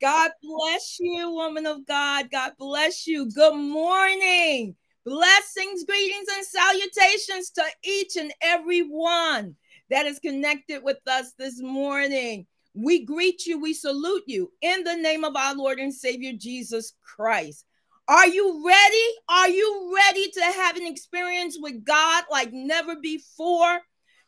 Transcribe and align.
God 0.00 0.30
bless 0.42 0.98
you, 1.00 1.30
woman 1.30 1.66
of 1.66 1.84
God. 1.84 2.30
God 2.30 2.52
bless 2.56 3.06
you. 3.06 3.28
Good 3.30 3.56
morning. 3.56 4.76
Blessings, 5.04 5.84
greetings, 5.84 6.26
and 6.36 6.46
salutations 6.46 7.50
to 7.50 7.64
each 7.82 8.16
and 8.16 8.32
every 8.40 8.82
one 8.82 9.56
that 9.90 10.06
is 10.06 10.20
connected 10.20 10.84
with 10.84 10.98
us 11.08 11.32
this 11.36 11.60
morning. 11.60 12.46
We 12.74 13.04
greet 13.04 13.44
you, 13.46 13.60
we 13.60 13.74
salute 13.74 14.22
you 14.26 14.52
in 14.60 14.84
the 14.84 14.94
name 14.94 15.24
of 15.24 15.34
our 15.34 15.56
Lord 15.56 15.80
and 15.80 15.92
Savior 15.92 16.32
Jesus 16.36 16.94
Christ. 17.02 17.64
Are 18.06 18.28
you 18.28 18.64
ready? 18.64 19.04
Are 19.28 19.48
you 19.48 19.92
ready 19.94 20.30
to 20.30 20.42
have 20.42 20.76
an 20.76 20.86
experience 20.86 21.58
with 21.60 21.84
God 21.84 22.24
like 22.30 22.52
never 22.52 22.94
before? 22.96 23.80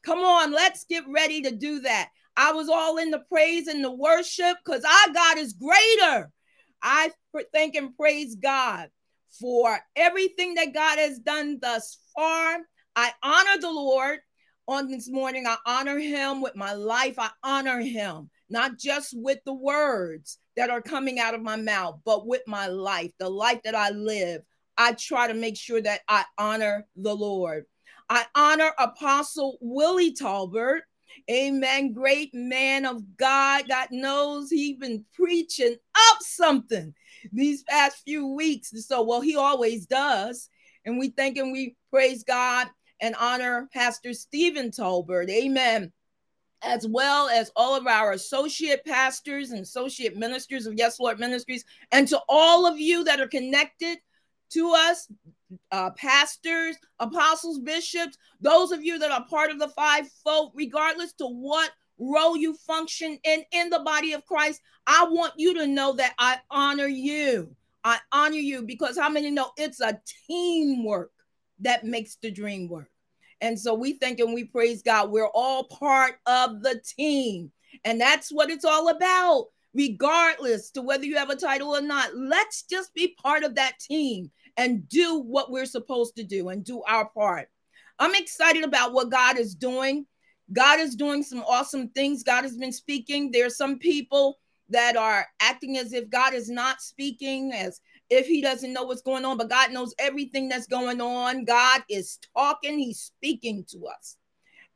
Come 0.03 0.21
on, 0.21 0.51
let's 0.51 0.85
get 0.85 1.05
ready 1.09 1.43
to 1.43 1.53
do 1.53 1.81
that. 1.81 2.09
I 2.41 2.53
was 2.53 2.71
all 2.71 2.97
in 2.97 3.11
the 3.11 3.23
praise 3.31 3.67
and 3.67 3.85
the 3.85 3.91
worship 3.91 4.57
because 4.65 4.83
our 4.83 5.13
God 5.13 5.37
is 5.37 5.53
greater. 5.53 6.31
I 6.83 7.11
thank 7.53 7.75
and 7.75 7.95
praise 7.95 8.35
God 8.35 8.89
for 9.39 9.79
everything 9.95 10.55
that 10.55 10.73
God 10.73 10.99
has 10.99 11.19
done 11.19 11.59
thus 11.61 11.99
far. 12.17 12.61
I 12.97 13.13
honor 13.23 13.61
the 13.61 13.71
Lord 13.71 14.21
on 14.67 14.89
this 14.89 15.11
morning. 15.11 15.47
I 15.47 15.57
honor 15.67 15.99
him 15.99 16.41
with 16.41 16.57
my 16.57 16.73
life. 16.73 17.19
I 17.19 17.29
honor 17.45 17.79
him, 17.81 18.31
not 18.49 18.79
just 18.79 19.13
with 19.15 19.41
the 19.45 19.53
words 19.53 20.39
that 20.57 20.71
are 20.71 20.81
coming 20.81 21.21
out 21.21 21.35
of 21.35 21.43
my 21.43 21.57
mouth, 21.57 22.01
but 22.07 22.27
with 22.27 22.43
my 22.47 22.69
life, 22.69 23.13
the 23.19 23.29
life 23.29 23.61
that 23.65 23.75
I 23.75 23.91
live. 23.91 24.41
I 24.79 24.95
try 24.95 25.29
to 25.29 25.35
make 25.35 25.59
sure 25.59 25.83
that 25.83 26.01
I 26.09 26.25
honor 26.39 26.87
the 26.97 27.15
Lord. 27.15 27.67
I 28.09 28.25
honor 28.35 28.73
Apostle 28.79 29.59
Willie 29.61 30.15
Talbert. 30.15 30.85
Amen. 31.31 31.93
Great 31.93 32.35
man 32.35 32.85
of 32.85 33.17
God. 33.17 33.69
God 33.69 33.89
knows 33.91 34.51
he's 34.51 34.79
been 34.79 35.05
preaching 35.15 35.77
up 35.95 36.19
something 36.21 36.95
these 37.33 37.63
past 37.65 38.03
few 38.05 38.27
weeks. 38.27 38.73
So, 38.87 39.03
well, 39.03 39.21
he 39.21 39.37
always 39.37 39.87
does. 39.87 40.49
And 40.85 40.99
we 40.99 41.11
thank 41.11 41.37
and 41.37 41.53
we 41.53 41.77
praise 41.91 42.25
God 42.25 42.69
and 43.01 43.15
honor 43.17 43.69
Pastor 43.73 44.13
Stephen 44.13 44.71
Tolbert. 44.71 45.29
Amen. 45.31 45.93
As 46.63 46.87
well 46.87 47.29
as 47.29 47.51
all 47.57 47.75
of 47.75 47.87
our 47.87 48.13
associate 48.13 48.85
pastors 48.85 49.51
and 49.51 49.61
associate 49.61 50.17
ministers 50.17 50.67
of 50.67 50.75
Yes 50.75 51.01
Lord 51.01 51.19
Ministries, 51.19 51.65
and 51.91 52.07
to 52.09 52.21
all 52.29 52.67
of 52.67 52.79
you 52.79 53.05
that 53.05 53.21
are 53.21 53.29
connected 53.29 53.99
to 54.51 54.73
us, 54.75 55.09
uh, 55.73 55.91
pastors, 55.91 56.77
apostles, 56.99 57.59
bishops, 57.59 58.17
those 58.41 58.73
of 58.73 58.85
you 58.85 58.99
that 58.99 59.11
are 59.11 59.25
part 59.27 59.51
of 59.51 59.59
the 59.59 59.69
fivefold, 59.69 60.53
regardless 60.55 61.13
to 61.15 61.27
what 61.27 61.71
role 61.99 62.37
you 62.37 62.55
function 62.55 63.19
in 63.25 63.45
in 63.53 63.71
the 63.71 63.81
body 63.81 64.13
of 64.13 64.25
Christ, 64.27 64.61
I 64.87 65.07
want 65.11 65.35
you 65.37 65.55
to 65.55 65.67
know 65.67 65.93
that 65.95 66.15
I 66.19 66.39
honor 66.51 66.87
you. 66.87 67.55
I 67.85 67.99
honor 68.13 68.37
you 68.37 68.63
because 68.63 68.99
how 68.99 69.09
many 69.09 69.31
know 69.31 69.51
it's 69.57 69.81
a 69.81 70.01
teamwork 70.27 71.11
that 71.61 71.85
makes 71.85 72.17
the 72.17 72.31
dream 72.31 72.69
work. 72.69 72.91
And 73.41 73.59
so 73.59 73.75
we 73.75 73.95
thank 73.95 74.21
and 74.21 74.35
we 74.35 74.45
praise 74.45 74.83
God. 74.83 75.11
We're 75.11 75.29
all 75.29 75.65
part 75.65 76.17
of 76.27 76.63
the 76.63 76.81
team. 76.97 77.51
And 77.85 78.01
that's 78.01 78.31
what 78.31 78.51
it's 78.51 78.65
all 78.65 78.89
about, 78.89 79.47
regardless 79.73 80.71
to 80.73 80.83
whether 80.83 81.05
you 81.05 81.17
have 81.17 81.31
a 81.31 81.37
title 81.37 81.71
or 81.71 81.81
not. 81.81 82.15
Let's 82.15 82.65
just 82.65 82.93
be 82.95 83.17
part 83.23 83.45
of 83.45 83.55
that 83.55 83.79
team 83.79 84.31
and 84.61 84.87
do 84.91 85.19
what 85.19 85.51
we're 85.51 85.65
supposed 85.65 86.15
to 86.15 86.23
do 86.23 86.51
and 86.51 86.63
do 86.63 86.83
our 86.83 87.09
part. 87.09 87.49
I'm 87.99 88.15
excited 88.15 88.63
about 88.63 88.93
what 88.93 89.11
God 89.11 89.39
is 89.39 89.55
doing. 89.55 90.05
God 90.53 90.79
is 90.81 90.95
doing 90.95 91.23
some 91.23 91.43
awesome 91.49 91.89
things. 91.89 92.23
God 92.23 92.43
has 92.43 92.59
been 92.59 92.73
speaking. 92.73 93.31
There 93.31 93.47
are 93.47 93.51
some 93.51 93.79
people 93.79 94.39
that 94.69 94.99
are 94.99 95.27
acting 95.41 95.79
as 95.79 95.95
if 95.95 96.11
God 96.11 96.35
is 96.35 96.51
not 96.51 96.83
speaking, 96.83 97.53
as 97.55 97.81
if 98.11 98.27
he 98.27 98.43
doesn't 98.43 98.75
know 98.75 98.83
what's 98.83 99.01
going 99.01 99.25
on, 99.25 99.39
but 99.39 99.49
God 99.49 99.73
knows 99.73 99.95
everything 99.99 100.51
that's 100.51 100.67
going 100.67 101.01
on. 101.01 101.47
God 101.47 101.83
is 101.89 102.19
talking, 102.37 102.79
he's 102.79 103.01
speaking 103.01 103.65
to 103.71 103.87
us, 103.87 104.19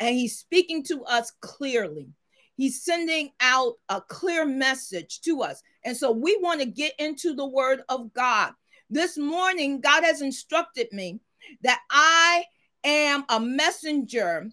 and 0.01 0.17
he's 0.17 0.39
speaking 0.39 0.83
to 0.85 1.05
us 1.05 1.31
clearly. 1.43 2.09
He's 2.57 2.83
sending 2.83 3.33
out 3.39 3.75
a 3.91 4.01
clear 4.01 4.47
message 4.47 5.21
to 5.23 5.43
us. 5.43 5.63
And 5.85 5.95
so 5.95 6.11
we 6.11 6.39
want 6.41 6.61
to 6.61 6.67
get 6.67 6.95
into 6.99 7.35
the 7.35 7.47
word 7.47 7.83
of 7.91 8.15
God. 8.15 8.53
This 8.91 9.17
morning, 9.17 9.81
God 9.81 10.05
has 10.05 10.21
instructed 10.21 10.89
me 10.93 11.21
that 11.63 11.81
I 11.91 12.45
am 12.85 13.25
a 13.29 13.41
messenger 13.41 14.51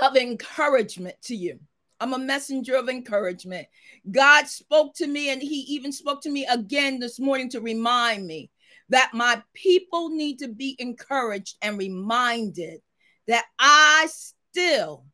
of 0.00 0.16
encouragement 0.16 1.16
to 1.24 1.36
you. 1.36 1.58
I'm 2.00 2.14
a 2.14 2.18
messenger 2.18 2.74
of 2.74 2.88
encouragement. 2.88 3.66
God 4.10 4.48
spoke 4.48 4.94
to 4.96 5.06
me, 5.06 5.30
and 5.30 5.40
He 5.40 5.60
even 5.68 5.92
spoke 5.92 6.22
to 6.22 6.30
me 6.30 6.46
again 6.46 6.98
this 6.98 7.20
morning 7.20 7.48
to 7.50 7.60
remind 7.60 8.26
me 8.26 8.50
that 8.88 9.10
my 9.14 9.42
people 9.54 10.10
need 10.10 10.38
to 10.40 10.48
be 10.48 10.76
encouraged 10.78 11.56
and 11.62 11.78
reminded 11.78 12.80
that 13.28 13.44
I 13.58 14.08
still 14.10 15.04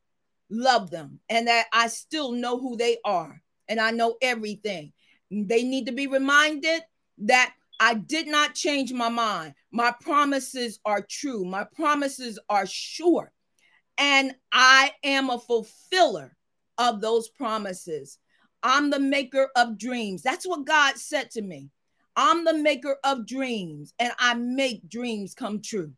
love 0.49 0.89
them 0.89 1.19
and 1.29 1.47
that 1.47 1.67
I 1.71 1.87
still 1.87 2.31
know 2.31 2.59
who 2.59 2.75
they 2.75 2.97
are 3.05 3.41
and 3.69 3.79
I 3.79 3.91
know 3.91 4.15
everything. 4.21 4.91
They 5.29 5.63
need 5.63 5.85
to 5.85 5.93
be 5.93 6.07
reminded 6.07 6.81
that 7.19 7.53
I 7.81 7.95
did 7.95 8.27
not 8.27 8.53
change 8.53 8.93
my 8.93 9.09
mind. 9.09 9.55
My 9.71 9.91
promises 10.01 10.79
are 10.85 11.01
true, 11.01 11.43
my 11.43 11.63
promises 11.63 12.37
are 12.47 12.67
sure, 12.67 13.31
and 13.97 14.35
I 14.51 14.91
am 15.03 15.31
a 15.31 15.39
fulfiller 15.39 16.37
of 16.77 17.01
those 17.01 17.29
promises. 17.29 18.19
I'm 18.61 18.91
the 18.91 18.99
maker 18.99 19.49
of 19.55 19.79
dreams. 19.79 20.21
That's 20.21 20.45
what 20.45 20.67
God 20.67 20.97
said 20.97 21.31
to 21.31 21.41
me. 21.41 21.71
I'm 22.15 22.45
the 22.45 22.53
maker 22.53 22.97
of 23.03 23.25
dreams, 23.25 23.95
and 23.97 24.13
I 24.19 24.35
make 24.35 24.87
dreams 24.87 25.33
come 25.33 25.59
true. 25.59 25.91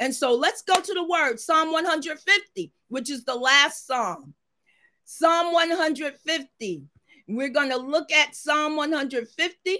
And 0.00 0.12
so 0.12 0.34
let's 0.34 0.62
go 0.62 0.80
to 0.80 0.92
the 0.92 1.04
word 1.04 1.38
Psalm 1.38 1.70
150, 1.70 2.72
which 2.88 3.10
is 3.10 3.24
the 3.24 3.36
last 3.36 3.86
psalm. 3.86 4.34
Psalm 5.04 5.52
150. 5.52 6.82
We're 7.28 7.48
going 7.48 7.70
to 7.70 7.76
look 7.76 8.10
at 8.10 8.34
Psalm 8.34 8.74
150. 8.74 9.78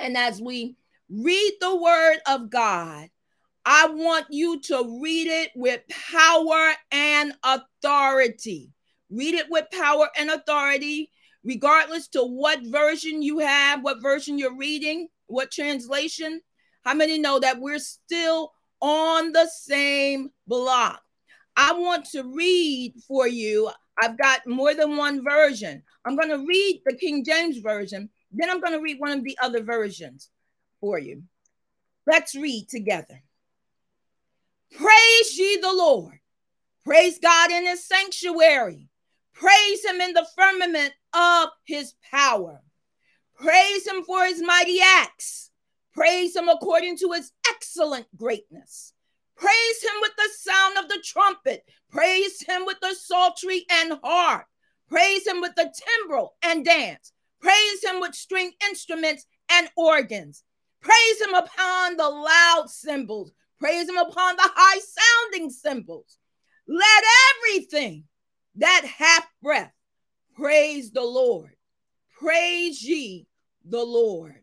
And 0.00 0.16
as 0.16 0.40
we 0.40 0.76
read 1.08 1.52
the 1.60 1.76
word 1.76 2.18
of 2.26 2.50
God, 2.50 3.08
I 3.64 3.88
want 3.88 4.26
you 4.30 4.60
to 4.62 5.00
read 5.02 5.26
it 5.26 5.50
with 5.54 5.82
power 5.88 6.72
and 6.90 7.34
authority. 7.44 8.72
Read 9.10 9.34
it 9.34 9.46
with 9.50 9.66
power 9.72 10.08
and 10.16 10.30
authority, 10.30 11.10
regardless 11.44 12.08
to 12.08 12.22
what 12.22 12.62
version 12.64 13.22
you 13.22 13.40
have, 13.40 13.82
what 13.82 14.02
version 14.02 14.38
you're 14.38 14.56
reading, 14.56 15.08
what 15.26 15.50
translation. 15.50 16.40
How 16.84 16.94
many 16.94 17.18
know 17.18 17.38
that 17.40 17.60
we're 17.60 17.78
still 17.78 18.52
on 18.80 19.32
the 19.32 19.46
same 19.46 20.30
block? 20.46 21.02
I 21.56 21.72
want 21.72 22.06
to 22.12 22.22
read 22.22 22.94
for 23.06 23.28
you. 23.28 23.70
I've 24.02 24.16
got 24.16 24.46
more 24.46 24.74
than 24.74 24.96
one 24.96 25.22
version. 25.22 25.82
I'm 26.06 26.16
going 26.16 26.30
to 26.30 26.46
read 26.46 26.80
the 26.86 26.96
King 26.96 27.22
James 27.24 27.58
Version, 27.58 28.08
then 28.32 28.50
I'm 28.50 28.60
going 28.60 28.72
to 28.72 28.80
read 28.80 29.00
one 29.00 29.12
of 29.12 29.24
the 29.24 29.38
other 29.42 29.62
versions 29.62 30.30
for 30.80 30.98
you. 30.98 31.24
Let's 32.06 32.34
read 32.34 32.68
together. 32.68 33.22
Praise 34.72 35.38
ye 35.38 35.58
the 35.60 35.72
Lord. 35.72 36.18
Praise 36.84 37.18
God 37.18 37.50
in 37.50 37.66
his 37.66 37.84
sanctuary. 37.84 38.88
Praise 39.34 39.84
him 39.84 40.00
in 40.00 40.12
the 40.12 40.26
firmament 40.36 40.92
of 41.12 41.48
his 41.64 41.94
power. 42.10 42.60
Praise 43.36 43.86
him 43.86 44.02
for 44.04 44.24
his 44.24 44.42
mighty 44.42 44.80
acts. 44.80 45.50
Praise 45.92 46.36
him 46.36 46.48
according 46.48 46.96
to 46.98 47.12
his 47.12 47.32
excellent 47.48 48.06
greatness. 48.16 48.92
Praise 49.36 49.82
him 49.82 49.92
with 50.02 50.12
the 50.16 50.28
sound 50.36 50.78
of 50.78 50.88
the 50.88 51.02
trumpet. 51.04 51.64
Praise 51.90 52.42
him 52.42 52.66
with 52.66 52.78
the 52.80 52.94
psaltery 52.94 53.64
and 53.70 53.98
harp. 54.04 54.46
Praise 54.88 55.26
him 55.26 55.40
with 55.40 55.54
the 55.54 55.72
timbrel 55.74 56.34
and 56.42 56.64
dance. 56.64 57.12
Praise 57.40 57.84
him 57.84 58.00
with 58.00 58.14
string 58.14 58.52
instruments 58.68 59.26
and 59.50 59.68
organs. 59.76 60.44
Praise 60.80 61.20
him 61.20 61.34
upon 61.34 61.96
the 61.96 62.08
loud 62.08 62.68
cymbals. 62.68 63.32
Praise 63.58 63.88
him 63.88 63.96
upon 63.96 64.36
the 64.36 64.50
high 64.54 64.80
sounding 64.80 65.50
cymbals. 65.50 66.18
Let 66.66 67.04
everything 67.36 68.04
that 68.56 68.84
hath 68.84 69.26
breath, 69.42 69.72
praise 70.34 70.90
the 70.90 71.02
Lord. 71.02 71.50
Praise 72.18 72.82
ye 72.82 73.26
the 73.64 73.82
Lord. 73.82 74.36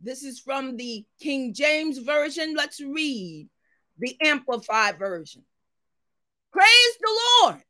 This 0.00 0.24
is 0.24 0.40
from 0.40 0.76
the 0.76 1.04
King 1.20 1.54
James 1.54 1.98
Version. 1.98 2.54
Let's 2.56 2.80
read 2.80 3.48
the 3.98 4.16
Amplified 4.20 4.98
Version. 4.98 5.44
Praise 6.52 6.96
the 7.00 7.20
Lord. 7.42 7.62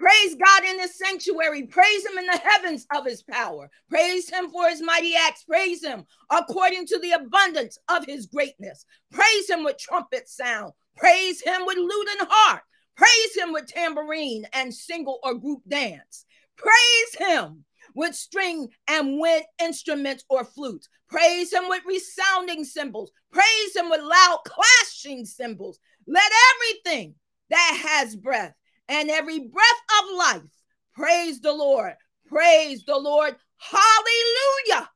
Praise 0.00 0.34
God 0.34 0.64
in 0.64 0.80
his 0.80 0.96
sanctuary. 0.96 1.64
Praise 1.64 2.06
him 2.06 2.16
in 2.16 2.24
the 2.24 2.40
heavens 2.42 2.86
of 2.96 3.04
his 3.04 3.22
power. 3.22 3.70
Praise 3.90 4.30
him 4.30 4.48
for 4.48 4.66
his 4.70 4.80
mighty 4.80 5.14
acts. 5.14 5.44
Praise 5.44 5.84
him 5.84 6.06
according 6.30 6.86
to 6.86 6.98
the 7.00 7.12
abundance 7.12 7.76
of 7.90 8.06
his 8.06 8.24
greatness. 8.24 8.86
Praise 9.12 9.50
him 9.50 9.62
with 9.62 9.76
trumpet 9.76 10.26
sound. 10.26 10.72
Praise 10.96 11.42
him 11.42 11.66
with 11.66 11.76
lute 11.76 12.08
and 12.18 12.28
harp. 12.30 12.62
Praise 12.96 13.36
him 13.36 13.52
with 13.52 13.66
tambourine 13.66 14.46
and 14.54 14.72
single 14.72 15.18
or 15.22 15.34
group 15.34 15.60
dance. 15.68 16.24
Praise 16.56 17.28
him 17.28 17.66
with 17.94 18.14
string 18.14 18.68
and 18.88 19.18
wind 19.18 19.44
instruments 19.62 20.24
or 20.30 20.44
flutes. 20.44 20.88
Praise 21.10 21.52
him 21.52 21.64
with 21.68 21.82
resounding 21.86 22.64
cymbals. 22.64 23.12
Praise 23.32 23.76
him 23.76 23.90
with 23.90 24.00
loud 24.00 24.38
clashing 24.46 25.26
cymbals. 25.26 25.78
Let 26.06 26.32
everything 26.54 27.16
that 27.50 27.82
has 27.84 28.16
breath 28.16 28.54
and 28.90 29.08
every 29.08 29.38
breath 29.38 29.82
of 30.02 30.16
life 30.18 30.50
praise 30.94 31.40
the 31.40 31.52
Lord. 31.52 31.94
Praise 32.26 32.84
the 32.84 32.98
Lord. 32.98 33.36
Hallelujah. 33.56 34.90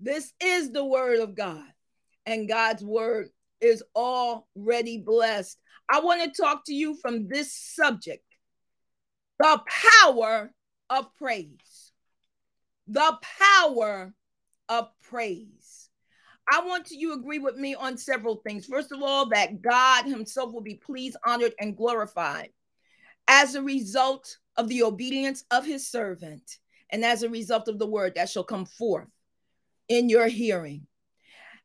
This 0.00 0.32
is 0.42 0.72
the 0.72 0.84
word 0.84 1.20
of 1.20 1.34
God, 1.34 1.66
and 2.24 2.48
God's 2.48 2.82
word 2.82 3.28
is 3.60 3.84
already 3.94 4.98
blessed. 4.98 5.58
I 5.90 6.00
want 6.00 6.22
to 6.22 6.42
talk 6.42 6.64
to 6.66 6.74
you 6.74 6.96
from 6.96 7.28
this 7.28 7.52
subject 7.52 8.24
the 9.38 9.60
power 10.02 10.52
of 10.88 11.14
praise. 11.16 11.92
The 12.88 13.18
power 13.38 14.12
of 14.68 14.88
praise. 15.08 15.88
I 16.50 16.62
want 16.62 16.90
you 16.90 17.14
to 17.14 17.20
agree 17.20 17.38
with 17.38 17.56
me 17.56 17.74
on 17.74 17.96
several 17.96 18.36
things. 18.36 18.66
First 18.66 18.92
of 18.92 19.02
all, 19.02 19.28
that 19.28 19.62
God 19.62 20.06
Himself 20.06 20.52
will 20.52 20.62
be 20.62 20.74
pleased, 20.74 21.16
honored, 21.24 21.54
and 21.60 21.76
glorified 21.76 22.50
as 23.30 23.54
a 23.54 23.62
result 23.62 24.38
of 24.56 24.68
the 24.68 24.82
obedience 24.82 25.44
of 25.52 25.64
His 25.64 25.86
servant 25.86 26.58
and 26.90 27.04
as 27.04 27.22
a 27.22 27.30
result 27.30 27.68
of 27.68 27.78
the 27.78 27.86
word 27.86 28.16
that 28.16 28.28
shall 28.28 28.42
come 28.42 28.66
forth 28.66 29.06
in 29.88 30.08
your 30.08 30.26
hearing. 30.26 30.86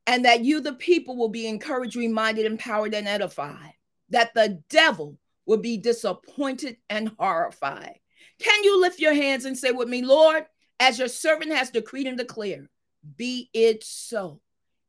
And 0.06 0.26
that 0.26 0.46
you, 0.46 0.62
the 0.62 0.74
people, 0.74 1.18
will 1.18 1.30
be 1.30 1.48
encouraged, 1.48 1.96
reminded, 1.96 2.46
empowered, 2.46 2.94
and 2.94 3.08
edified. 3.08 3.74
That 4.10 4.36
the 4.36 4.62
devil 4.70 5.18
will 5.48 5.58
be 5.58 5.78
disappointed 5.78 6.78
and 6.92 7.12
horrified. 7.18 8.00
Can 8.40 8.64
you 8.64 8.80
lift 8.80 9.00
your 9.00 9.16
hands 9.16 9.46
and 9.46 9.58
say 9.58 9.72
with 9.72 9.90
me, 9.90 10.04
Lord, 10.04 10.46
as 10.80 11.00
your 11.00 11.08
servant 11.08 11.52
has 11.52 11.72
decreed 11.72 12.06
and 12.06 12.18
declared, 12.18 12.70
be 13.18 13.50
it 13.54 13.84
so 13.84 14.40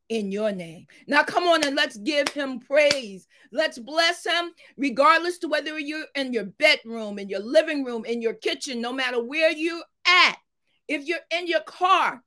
in 0.08 0.30
your 0.30 0.52
name. 0.52 0.86
Now, 1.06 1.22
come 1.22 1.44
on 1.44 1.64
and 1.66 1.76
let's 1.76 1.96
give 1.96 2.28
him 2.28 2.60
praise. 2.60 3.26
Let's 3.52 3.78
bless 3.78 4.24
him, 4.24 4.50
regardless 4.76 5.38
to 5.38 5.48
whether 5.48 5.78
you're 5.78 6.06
in 6.14 6.32
your 6.32 6.44
bedroom, 6.44 7.18
in 7.18 7.28
your 7.28 7.40
living 7.40 7.84
room, 7.84 8.04
in 8.04 8.22
your 8.22 8.34
kitchen, 8.34 8.80
no 8.80 8.92
matter 8.92 9.22
where 9.22 9.50
you're 9.50 9.82
at. 10.06 10.36
If 10.88 11.06
you're 11.06 11.18
in 11.32 11.46
your 11.48 11.62
car, 11.62 12.22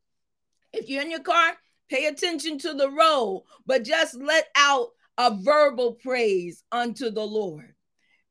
if 0.74 0.90
you're 0.90 1.02
in 1.02 1.12
your 1.12 1.22
car, 1.22 1.54
pay 1.90 2.06
attention 2.06 2.58
to 2.60 2.74
the 2.74 2.90
road, 2.90 3.46
but 3.66 3.84
just 3.84 4.16
let 4.16 4.48
out 4.56 4.90
a 5.18 5.36
verbal 5.42 5.94
praise 5.94 6.64
unto 6.72 7.10
the 7.10 7.24
Lord. 7.24 7.74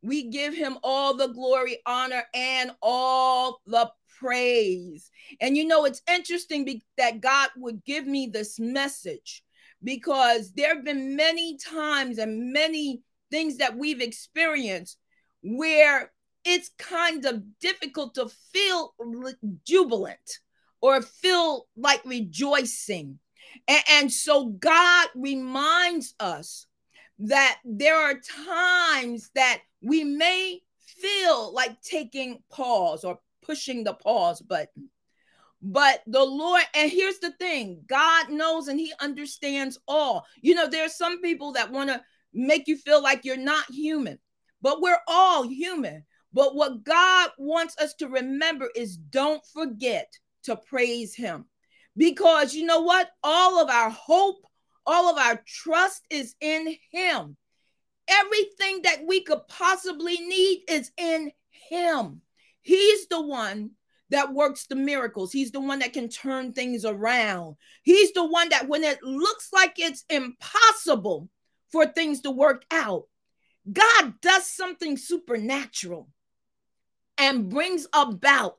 We 0.03 0.29
give 0.31 0.55
him 0.55 0.79
all 0.83 1.15
the 1.15 1.29
glory, 1.29 1.79
honor, 1.85 2.23
and 2.35 2.71
all 2.83 3.61
the 3.67 3.91
praise. 4.19 5.11
And 5.41 5.57
you 5.57 5.67
know, 5.67 5.85
it's 5.85 6.03
interesting 6.09 6.65
be- 6.65 6.85
that 6.97 7.21
God 7.21 7.51
would 7.57 7.85
give 7.85 8.07
me 8.07 8.27
this 8.27 8.59
message 8.59 9.43
because 9.83 10.53
there 10.53 10.75
have 10.75 10.85
been 10.85 11.17
many 11.17 11.57
times 11.57 12.19
and 12.19 12.53
many 12.53 13.03
things 13.31 13.59
that 13.59 13.77
we've 13.77 14.01
experienced 14.01 14.99
where 15.43 16.13
it's 16.45 16.71
kind 16.79 17.25
of 17.27 17.43
difficult 17.61 18.15
to 18.15 18.29
feel 18.53 18.95
jubilant 19.67 20.39
or 20.81 21.03
feel 21.03 21.67
like 21.77 22.03
rejoicing. 22.05 23.19
And, 23.67 23.83
and 23.91 24.13
so 24.13 24.47
God 24.47 25.09
reminds 25.15 26.15
us 26.19 26.67
that 27.21 27.59
there 27.65 27.97
are 27.97 28.15
times 28.47 29.31
that 29.35 29.61
we 29.83 30.05
may 30.05 30.61
feel 30.79 31.53
like 31.53 31.81
taking 31.83 32.43
pause 32.51 33.05
or 33.05 33.19
pushing 33.49 33.85
the 33.85 33.95
pause 33.95 34.41
button. 34.43 34.91
But 35.61 36.03
the 36.07 36.23
Lord, 36.23 36.63
and 36.75 36.91
here's 36.91 37.19
the 37.19 37.33
thing 37.33 37.83
God 37.87 38.31
knows 38.31 38.69
and 38.69 38.79
He 38.79 38.93
understands 39.01 39.79
all. 39.89 40.25
You 40.41 40.55
know, 40.55 40.69
there 40.69 40.85
are 40.85 40.91
some 40.91 41.21
people 41.21 41.53
that 41.53 41.73
want 41.73 41.91
to 41.91 42.03
make 42.33 42.69
you 42.69 42.77
feel 42.77 43.03
like 43.03 43.25
you're 43.25 43.37
not 43.37 43.71
human, 43.71 44.19
but 44.63 44.81
we're 44.81 45.01
all 45.09 45.49
human. 45.49 46.05
But 46.33 46.55
what 46.55 46.85
God 46.85 47.31
wants 47.39 47.77
us 47.79 47.95
to 47.95 48.09
remember 48.09 48.69
is 48.77 48.97
don't 48.97 49.45
forget 49.53 50.13
to 50.45 50.57
praise 50.57 51.15
Him. 51.15 51.47
Because 51.97 52.55
you 52.55 52.65
know 52.65 52.83
what? 52.83 53.11
All 53.25 53.61
of 53.61 53.69
our 53.69 53.91
hope, 53.91 54.45
all 54.87 55.11
of 55.11 55.19
our 55.19 55.43
trust 55.47 56.03
is 56.11 56.37
in 56.41 56.77
Him. 56.93 57.37
Everything 58.07 58.83
that 58.83 59.01
we 59.07 59.23
could 59.23 59.41
possibly 59.49 60.19
need 60.21 60.63
is 60.69 60.93
in 60.97 61.33
Him. 61.71 62.23
He's 62.69 63.09
the 63.09 63.23
one 63.23 63.71
that 64.11 64.35
works 64.35 64.67
the 64.67 64.77
miracles. 64.77 65.33
He's 65.33 65.53
the 65.53 65.61
one 65.61 65.79
that 65.79 65.95
can 65.95 66.11
turn 66.11 66.53
things 66.53 66.85
around. 66.85 67.57
He's 67.83 68.13
the 68.13 68.27
one 68.27 68.51
that, 68.51 68.69
when 68.69 68.85
it 68.85 69.03
looks 69.03 69.49
like 69.55 69.79
it's 69.79 70.05
impossible 70.11 71.31
for 71.73 71.87
things 71.87 72.21
to 72.21 72.31
work 72.31 72.67
out, 72.71 73.05
God 73.73 74.21
does 74.21 74.47
something 74.47 74.99
supernatural 74.99 76.11
and 77.17 77.49
brings 77.49 77.87
about 77.95 78.59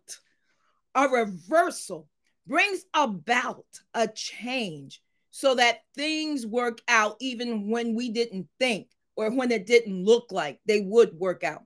a 0.96 1.08
reversal, 1.08 2.10
brings 2.48 2.86
about 2.96 3.68
a 3.94 4.08
change 4.08 5.04
so 5.30 5.54
that 5.54 5.82
things 5.96 6.48
work 6.48 6.80
out 6.88 7.16
even 7.22 7.70
when 7.70 7.94
we 7.94 8.10
didn't 8.10 8.48
think 8.58 8.88
or 9.16 9.30
when 9.30 9.52
it 9.52 9.68
didn't 9.68 10.04
look 10.04 10.32
like 10.32 10.60
they 10.66 10.82
would 10.82 11.14
work 11.14 11.44
out. 11.44 11.62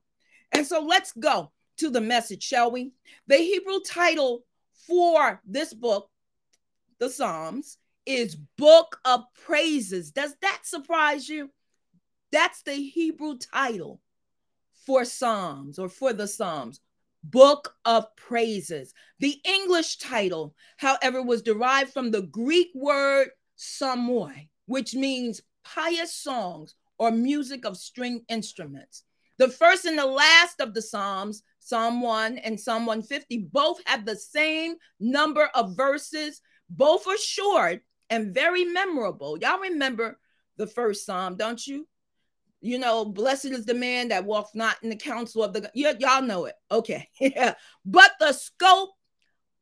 And 0.51 0.67
so 0.67 0.81
let's 0.81 1.13
go 1.13 1.53
to 1.77 1.89
the 1.89 2.01
message, 2.01 2.43
shall 2.43 2.71
we? 2.71 2.91
The 3.27 3.37
Hebrew 3.37 3.79
title 3.85 4.45
for 4.87 5.41
this 5.45 5.73
book, 5.73 6.09
the 6.99 7.09
Psalms, 7.09 7.77
is 8.05 8.35
Book 8.57 8.99
of 9.05 9.23
Praises. 9.33 10.11
Does 10.11 10.35
that 10.41 10.61
surprise 10.63 11.29
you? 11.29 11.49
That's 12.31 12.61
the 12.63 12.73
Hebrew 12.73 13.37
title 13.37 14.01
for 14.85 15.05
Psalms 15.05 15.79
or 15.79 15.89
for 15.89 16.13
the 16.13 16.27
Psalms. 16.27 16.79
Book 17.23 17.75
of 17.85 18.13
Praises. 18.17 18.93
The 19.19 19.39
English 19.45 19.97
title, 19.97 20.55
however, 20.77 21.21
was 21.21 21.41
derived 21.41 21.93
from 21.93 22.11
the 22.11 22.23
Greek 22.23 22.71
word 22.75 23.29
psalmoi, 23.57 24.49
which 24.65 24.93
means 24.93 25.41
pious 25.63 26.13
songs 26.13 26.75
or 26.97 27.11
music 27.11 27.65
of 27.65 27.77
string 27.77 28.25
instruments. 28.27 29.03
The 29.37 29.47
first 29.47 29.85
and 29.85 29.97
the 29.97 30.05
last 30.05 30.59
of 30.59 30.73
the 30.73 30.81
Psalms, 30.81 31.43
Psalm 31.65 32.01
1 32.01 32.39
and 32.39 32.59
Psalm 32.59 32.85
150, 32.85 33.49
both 33.51 33.79
have 33.85 34.05
the 34.05 34.15
same 34.15 34.75
number 34.99 35.49
of 35.55 35.77
verses. 35.77 36.41
Both 36.69 37.07
are 37.07 37.17
short 37.17 37.81
and 38.09 38.33
very 38.33 38.65
memorable. 38.65 39.37
Y'all 39.39 39.59
remember 39.59 40.19
the 40.57 40.67
first 40.67 41.05
Psalm, 41.05 41.37
don't 41.37 41.65
you? 41.65 41.87
You 42.59 42.79
know, 42.79 43.05
blessed 43.05 43.45
is 43.45 43.65
the 43.65 43.73
man 43.73 44.09
that 44.09 44.25
walks 44.25 44.55
not 44.55 44.75
in 44.83 44.89
the 44.89 44.95
counsel 44.95 45.43
of 45.43 45.53
the 45.53 45.69
y- 45.75 45.95
y'all 45.99 46.21
know 46.21 46.45
it. 46.45 46.55
Okay. 46.69 47.07
yeah. 47.19 47.55
But 47.85 48.11
the 48.19 48.33
scope 48.33 48.91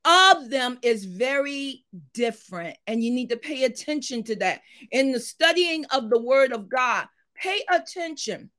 of 0.04 0.50
them 0.50 0.80
is 0.82 1.06
very 1.06 1.86
different 2.14 2.78
and 2.88 3.04
you 3.04 3.12
need 3.12 3.30
to 3.30 3.38
pay 3.38 3.64
attention 3.64 4.24
to 4.24 4.36
that. 4.38 4.62
In 4.92 5.12
the 5.12 5.20
studying 5.20 5.86
of 5.86 6.10
the 6.10 6.20
word 6.20 6.52
of 6.52 6.68
God, 6.68 7.06
pay 7.36 7.62
attention 7.72 8.50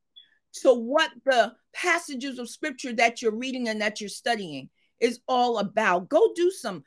to 0.61 0.73
what 0.73 1.11
the 1.25 1.53
passages 1.73 2.39
of 2.39 2.49
scripture 2.49 2.93
that 2.93 3.21
you're 3.21 3.35
reading 3.35 3.69
and 3.69 3.81
that 3.81 3.99
you're 3.99 4.09
studying 4.09 4.69
is 4.99 5.19
all 5.27 5.59
about. 5.59 6.09
Go 6.09 6.31
do 6.35 6.51
some 6.51 6.83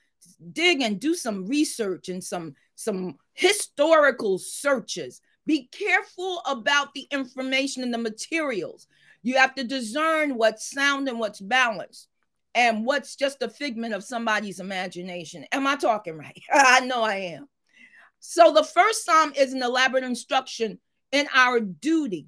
dig 0.52 0.82
and 0.82 1.00
do 1.00 1.14
some 1.14 1.46
research 1.46 2.08
and 2.08 2.22
some 2.22 2.54
some 2.74 3.16
historical 3.34 4.38
searches 4.38 5.20
be 5.46 5.68
careful 5.70 6.42
about 6.46 6.92
the 6.92 7.06
information 7.10 7.82
and 7.82 7.94
the 7.94 7.98
materials. 7.98 8.88
You 9.22 9.36
have 9.38 9.54
to 9.54 9.64
discern 9.64 10.36
what's 10.36 10.70
sound 10.70 11.08
and 11.08 11.18
what's 11.18 11.40
balanced 11.40 12.08
and 12.54 12.84
what's 12.84 13.16
just 13.16 13.42
a 13.42 13.48
figment 13.48 13.94
of 13.94 14.04
somebody's 14.04 14.60
imagination. 14.60 15.46
Am 15.52 15.66
I 15.66 15.76
talking 15.76 16.18
right? 16.18 16.42
I 16.52 16.80
know 16.80 17.02
I 17.02 17.16
am. 17.16 17.48
So 18.18 18.52
the 18.52 18.64
first 18.64 19.04
psalm 19.04 19.32
is 19.36 19.52
an 19.52 19.62
elaborate 19.62 20.04
instruction 20.04 20.78
in 21.12 21.28
our 21.32 21.60
duty. 21.60 22.26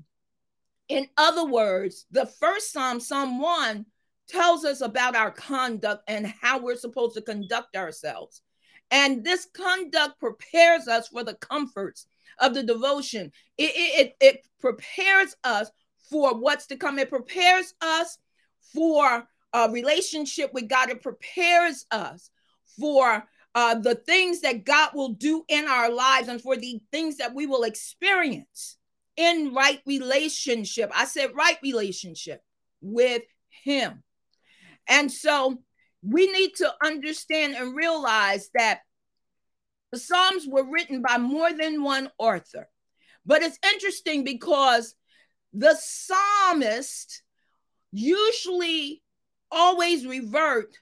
In 0.88 1.08
other 1.16 1.44
words, 1.44 2.06
the 2.10 2.26
first 2.26 2.72
psalm, 2.72 3.00
Psalm 3.00 3.40
1, 3.40 3.84
tells 4.28 4.64
us 4.64 4.80
about 4.80 5.16
our 5.16 5.30
conduct 5.30 6.02
and 6.08 6.26
how 6.26 6.58
we're 6.58 6.76
supposed 6.76 7.14
to 7.14 7.22
conduct 7.22 7.76
ourselves. 7.76 8.42
And 8.90 9.24
this 9.24 9.46
conduct 9.52 10.18
prepares 10.18 10.88
us 10.88 11.08
for 11.08 11.24
the 11.24 11.34
comforts 11.34 12.06
of 12.38 12.54
the 12.54 12.62
devotion. 12.62 13.32
It, 13.56 13.72
it, 13.74 14.16
it 14.20 14.46
prepares 14.60 15.34
us 15.44 15.70
for 16.10 16.38
what's 16.38 16.66
to 16.68 16.76
come. 16.76 16.98
It 16.98 17.10
prepares 17.10 17.74
us 17.80 18.18
for 18.60 19.26
a 19.52 19.70
relationship 19.70 20.52
with 20.54 20.68
God. 20.68 20.90
It 20.90 21.02
prepares 21.02 21.86
us 21.90 22.30
for 22.78 23.26
uh, 23.54 23.74
the 23.74 23.94
things 23.94 24.40
that 24.42 24.64
God 24.64 24.90
will 24.94 25.10
do 25.10 25.44
in 25.48 25.66
our 25.66 25.90
lives 25.90 26.28
and 26.28 26.40
for 26.40 26.56
the 26.56 26.80
things 26.92 27.16
that 27.16 27.34
we 27.34 27.46
will 27.46 27.64
experience 27.64 28.77
in 29.18 29.52
right 29.52 29.80
relationship. 29.84 30.90
I 30.94 31.04
said 31.04 31.34
right 31.34 31.58
relationship 31.62 32.40
with 32.80 33.22
Him. 33.64 34.02
And 34.88 35.12
so 35.12 35.58
we 36.02 36.32
need 36.32 36.54
to 36.56 36.72
understand 36.82 37.56
and 37.56 37.76
realize 37.76 38.48
that 38.54 38.80
the 39.90 39.98
Psalms 39.98 40.46
were 40.46 40.70
written 40.70 41.02
by 41.02 41.18
more 41.18 41.52
than 41.52 41.82
one 41.82 42.10
author. 42.18 42.68
But 43.26 43.42
it's 43.42 43.58
interesting 43.74 44.24
because 44.24 44.94
the 45.52 45.74
psalmist 45.74 47.22
usually 47.90 49.02
always 49.50 50.06
revert 50.06 50.76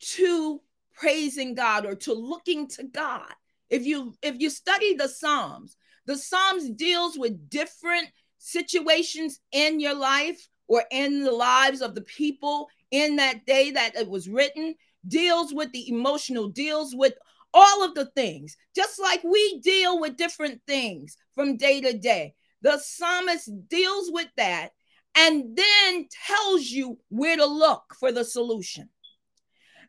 to 0.00 0.60
praising 0.94 1.54
God 1.54 1.86
or 1.86 1.94
to 1.96 2.14
looking 2.14 2.68
to 2.68 2.84
God. 2.84 3.32
If 3.68 3.84
you 3.84 4.14
if 4.22 4.38
you 4.38 4.50
study 4.50 4.94
the 4.94 5.08
Psalms, 5.08 5.76
the 6.06 6.16
Psalms 6.16 6.70
deals 6.70 7.18
with 7.18 7.48
different 7.48 8.08
situations 8.38 9.40
in 9.52 9.80
your 9.80 9.94
life 9.94 10.48
or 10.68 10.84
in 10.90 11.22
the 11.24 11.32
lives 11.32 11.80
of 11.80 11.94
the 11.94 12.02
people 12.02 12.68
in 12.90 13.16
that 13.16 13.46
day 13.46 13.70
that 13.70 13.96
it 13.96 14.08
was 14.08 14.28
written, 14.28 14.74
deals 15.06 15.52
with 15.52 15.70
the 15.72 15.88
emotional, 15.88 16.48
deals 16.48 16.94
with 16.94 17.14
all 17.54 17.84
of 17.84 17.94
the 17.94 18.06
things, 18.06 18.56
just 18.74 19.00
like 19.00 19.22
we 19.22 19.60
deal 19.60 20.00
with 20.00 20.16
different 20.16 20.60
things 20.66 21.16
from 21.34 21.56
day 21.56 21.80
to 21.80 21.96
day. 21.98 22.34
The 22.62 22.78
psalmist 22.78 23.50
deals 23.68 24.10
with 24.12 24.28
that 24.36 24.70
and 25.16 25.56
then 25.56 26.08
tells 26.26 26.62
you 26.62 26.98
where 27.08 27.36
to 27.36 27.44
look 27.44 27.94
for 27.98 28.12
the 28.12 28.24
solution. 28.24 28.88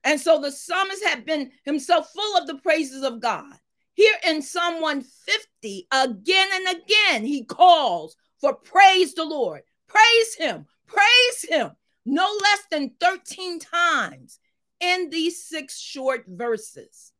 And 0.03 0.19
so 0.19 0.41
the 0.41 0.51
psalmist 0.51 1.03
had 1.05 1.25
been 1.25 1.51
himself 1.63 2.11
full 2.11 2.37
of 2.37 2.47
the 2.47 2.57
praises 2.57 3.03
of 3.03 3.21
God. 3.21 3.53
Here 3.93 4.15
in 4.27 4.41
Psalm 4.41 4.81
150, 4.81 5.87
again 5.91 6.47
and 6.53 6.77
again, 6.77 7.25
he 7.25 7.43
calls 7.43 8.15
for 8.39 8.53
praise 8.53 9.13
the 9.13 9.23
Lord. 9.23 9.61
Praise 9.87 10.35
him, 10.35 10.65
praise 10.87 11.45
him, 11.47 11.71
no 12.05 12.27
less 12.41 12.63
than 12.71 12.91
13 12.99 13.59
times 13.59 14.39
in 14.79 15.09
these 15.09 15.43
six 15.43 15.79
short 15.79 16.25
verses. 16.27 17.11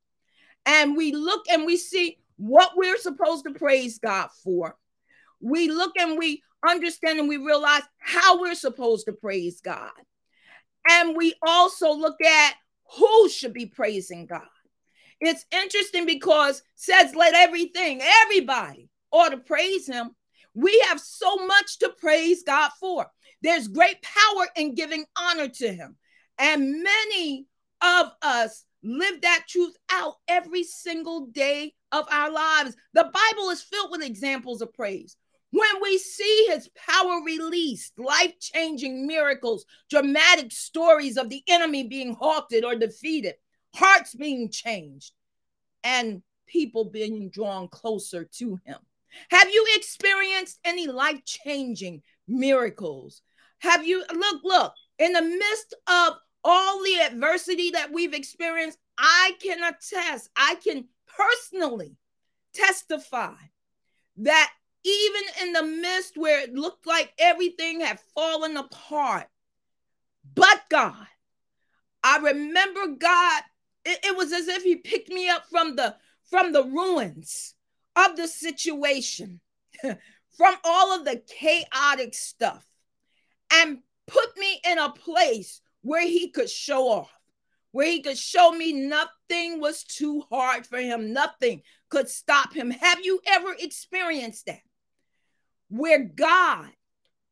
And 0.65 0.97
we 0.97 1.11
look 1.11 1.45
and 1.49 1.65
we 1.65 1.77
see 1.77 2.17
what 2.37 2.71
we're 2.75 2.97
supposed 2.97 3.45
to 3.45 3.53
praise 3.53 3.99
God 3.99 4.29
for. 4.43 4.75
We 5.39 5.69
look 5.69 5.93
and 5.99 6.17
we 6.17 6.41
understand 6.67 7.19
and 7.19 7.29
we 7.29 7.37
realize 7.37 7.83
how 7.99 8.41
we're 8.41 8.55
supposed 8.55 9.05
to 9.05 9.13
praise 9.13 9.61
God. 9.61 9.91
And 10.89 11.15
we 11.15 11.35
also 11.45 11.93
look 11.93 12.21
at 12.21 12.55
who 12.97 13.29
should 13.29 13.53
be 13.53 13.65
praising 13.65 14.25
God. 14.25 14.41
It's 15.25 15.45
interesting 15.51 16.05
because 16.05 16.63
says 16.75 17.15
let 17.15 17.33
everything, 17.33 18.01
everybody 18.01 18.89
ought 19.11 19.29
to 19.29 19.37
praise 19.37 19.87
him. 19.87 20.11
We 20.53 20.77
have 20.89 20.99
so 20.99 21.35
much 21.47 21.79
to 21.79 21.89
praise 21.97 22.43
God 22.43 22.71
for. 22.79 23.07
There's 23.41 23.67
great 23.67 23.97
power 24.01 24.47
in 24.55 24.75
giving 24.75 25.05
honor 25.17 25.47
to 25.47 25.73
him. 25.73 25.97
And 26.37 26.83
many 26.83 27.47
of 27.81 28.11
us 28.21 28.65
live 28.83 29.21
that 29.21 29.45
truth 29.47 29.75
out 29.91 30.15
every 30.27 30.63
single 30.63 31.27
day 31.27 31.73
of 31.91 32.05
our 32.11 32.31
lives. 32.31 32.75
The 32.93 33.03
Bible 33.03 33.49
is 33.49 33.61
filled 33.61 33.91
with 33.91 34.03
examples 34.03 34.61
of 34.61 34.73
praise. 34.73 35.15
When 35.51 35.81
we 35.81 35.99
see 35.99 36.47
his 36.49 36.69
power 36.75 37.21
released, 37.23 37.93
life 37.99 38.33
changing 38.39 39.05
miracles, 39.05 39.65
dramatic 39.89 40.51
stories 40.51 41.15
of 41.15 41.29
the 41.29 41.43
enemy 41.47 41.83
being 41.83 42.15
halted 42.15 42.65
or 42.65 42.75
defeated, 42.75 43.35
hearts 43.73 44.15
being 44.15 44.49
changed, 44.49 45.13
and 45.83 46.21
people 46.47 46.85
being 46.85 47.29
drawn 47.29 47.67
closer 47.67 48.25
to 48.25 48.59
him. 48.65 48.77
Have 49.29 49.49
you 49.49 49.65
experienced 49.75 50.59
any 50.63 50.87
life 50.87 51.23
changing 51.25 52.01
miracles? 52.27 53.21
Have 53.59 53.85
you, 53.85 54.03
look, 54.13 54.41
look, 54.43 54.73
in 54.99 55.13
the 55.13 55.21
midst 55.21 55.73
of 55.87 56.13
all 56.43 56.83
the 56.83 56.99
adversity 57.01 57.71
that 57.71 57.91
we've 57.91 58.13
experienced, 58.13 58.77
I 58.97 59.33
can 59.41 59.63
attest, 59.63 60.29
I 60.35 60.55
can 60.55 60.85
personally 61.07 61.95
testify 62.53 63.35
that 64.17 64.51
even 64.83 65.21
in 65.41 65.53
the 65.53 65.63
midst 65.63 66.17
where 66.17 66.41
it 66.41 66.53
looked 66.53 66.85
like 66.85 67.13
everything 67.17 67.81
had 67.81 67.99
fallen 68.13 68.57
apart, 68.57 69.27
but 70.35 70.61
God, 70.69 71.07
I 72.03 72.17
remember 72.17 72.87
God, 72.87 73.43
it, 73.85 73.99
it 74.03 74.17
was 74.17 74.31
as 74.31 74.47
if 74.47 74.63
He 74.63 74.75
picked 74.75 75.09
me 75.09 75.29
up 75.29 75.45
from 75.49 75.75
the 75.75 75.95
from 76.29 76.51
the 76.51 76.63
ruins 76.63 77.53
of 77.95 78.15
the 78.15 78.27
situation, 78.27 79.39
from 79.83 80.55
all 80.63 80.97
of 80.97 81.05
the 81.05 81.21
chaotic 81.27 82.13
stuff, 82.13 82.65
and 83.51 83.79
put 84.07 84.37
me 84.37 84.61
in 84.65 84.77
a 84.77 84.89
place 84.89 85.61
where 85.81 86.07
He 86.07 86.29
could 86.29 86.49
show 86.49 86.87
off 86.89 87.11
where 87.73 87.87
he 87.87 88.01
could 88.01 88.17
show 88.17 88.51
me 88.51 88.71
nothing 88.71 89.59
was 89.59 89.83
too 89.83 90.23
hard 90.31 90.65
for 90.65 90.77
him, 90.77 91.11
nothing 91.11 91.63
could 91.89 92.07
stop 92.07 92.53
him. 92.53 92.69
Have 92.69 93.03
you 93.03 93.19
ever 93.27 93.53
experienced 93.59 94.45
that? 94.45 94.61
Where 95.69 96.03
God 96.03 96.69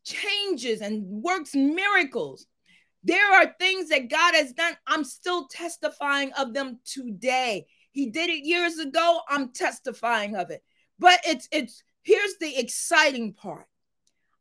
changes 0.03 0.81
and 0.81 1.05
works 1.23 1.53
miracles. 1.53 2.47
There 3.03 3.33
are 3.33 3.55
things 3.59 3.89
that 3.89 4.09
God 4.09 4.35
has 4.35 4.53
done. 4.53 4.73
I'm 4.85 5.03
still 5.03 5.47
testifying 5.47 6.31
of 6.33 6.53
them 6.53 6.79
today. 6.85 7.65
He 7.91 8.09
did 8.09 8.29
it 8.29 8.45
years 8.45 8.77
ago. 8.77 9.21
I'm 9.27 9.49
testifying 9.49 10.35
of 10.35 10.51
it. 10.51 10.63
But 10.99 11.19
it's 11.25 11.47
it's 11.51 11.83
here's 12.03 12.37
the 12.39 12.57
exciting 12.59 13.33
part. 13.33 13.65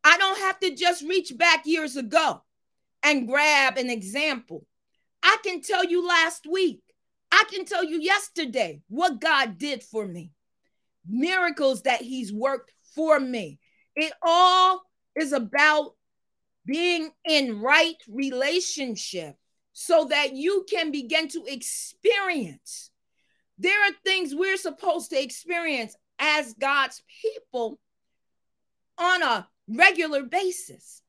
I 0.04 0.16
don't 0.18 0.38
have 0.40 0.58
to 0.60 0.74
just 0.74 1.02
reach 1.02 1.36
back 1.36 1.66
years 1.66 1.96
ago 1.96 2.42
and 3.02 3.26
grab 3.26 3.76
an 3.76 3.90
example. 3.90 4.66
I 5.22 5.36
can 5.44 5.62
tell 5.62 5.84
you 5.84 6.06
last 6.06 6.46
week, 6.50 6.82
I 7.32 7.44
can 7.50 7.64
tell 7.64 7.84
you 7.84 8.00
yesterday 8.00 8.82
what 8.88 9.20
God 9.20 9.58
did 9.58 9.82
for 9.82 10.06
me, 10.06 10.32
miracles 11.06 11.82
that 11.82 12.02
He's 12.02 12.32
worked 12.32 12.72
for 12.94 13.18
me. 13.18 13.58
It 13.96 14.12
all 14.22 14.82
is 15.16 15.32
about 15.32 15.94
being 16.66 17.10
in 17.24 17.60
right 17.60 17.96
relationship 18.08 19.36
so 19.72 20.06
that 20.06 20.34
you 20.34 20.64
can 20.68 20.90
begin 20.90 21.28
to 21.28 21.44
experience. 21.46 22.90
There 23.58 23.80
are 23.82 23.92
things 24.04 24.34
we're 24.34 24.56
supposed 24.56 25.10
to 25.10 25.22
experience 25.22 25.94
as 26.18 26.54
God's 26.54 27.02
people 27.22 27.78
on 28.98 29.22
a 29.22 29.48
regular 29.68 30.22
basis. 30.24 31.02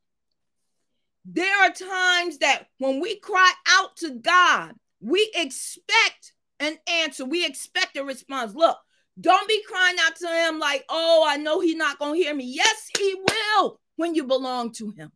There 1.24 1.64
are 1.64 1.70
times 1.70 2.38
that 2.38 2.66
when 2.78 3.00
we 3.00 3.18
cry 3.20 3.52
out 3.68 3.96
to 3.98 4.14
God, 4.14 4.74
we 5.00 5.30
expect 5.34 6.32
an 6.58 6.78
answer. 6.88 7.24
We 7.24 7.44
expect 7.44 7.96
a 7.96 8.04
response. 8.04 8.54
Look, 8.54 8.78
don't 9.20 9.48
be 9.48 9.62
crying 9.68 9.96
out 10.00 10.16
to 10.16 10.28
him 10.28 10.58
like, 10.58 10.84
oh, 10.88 11.24
I 11.26 11.36
know 11.36 11.60
he's 11.60 11.76
not 11.76 11.98
going 11.98 12.14
to 12.14 12.24
hear 12.24 12.34
me. 12.34 12.44
Yes, 12.44 12.88
he 12.96 13.14
will 13.14 13.80
when 13.96 14.14
you 14.14 14.24
belong 14.24 14.72
to 14.72 14.90
him. 14.90 15.12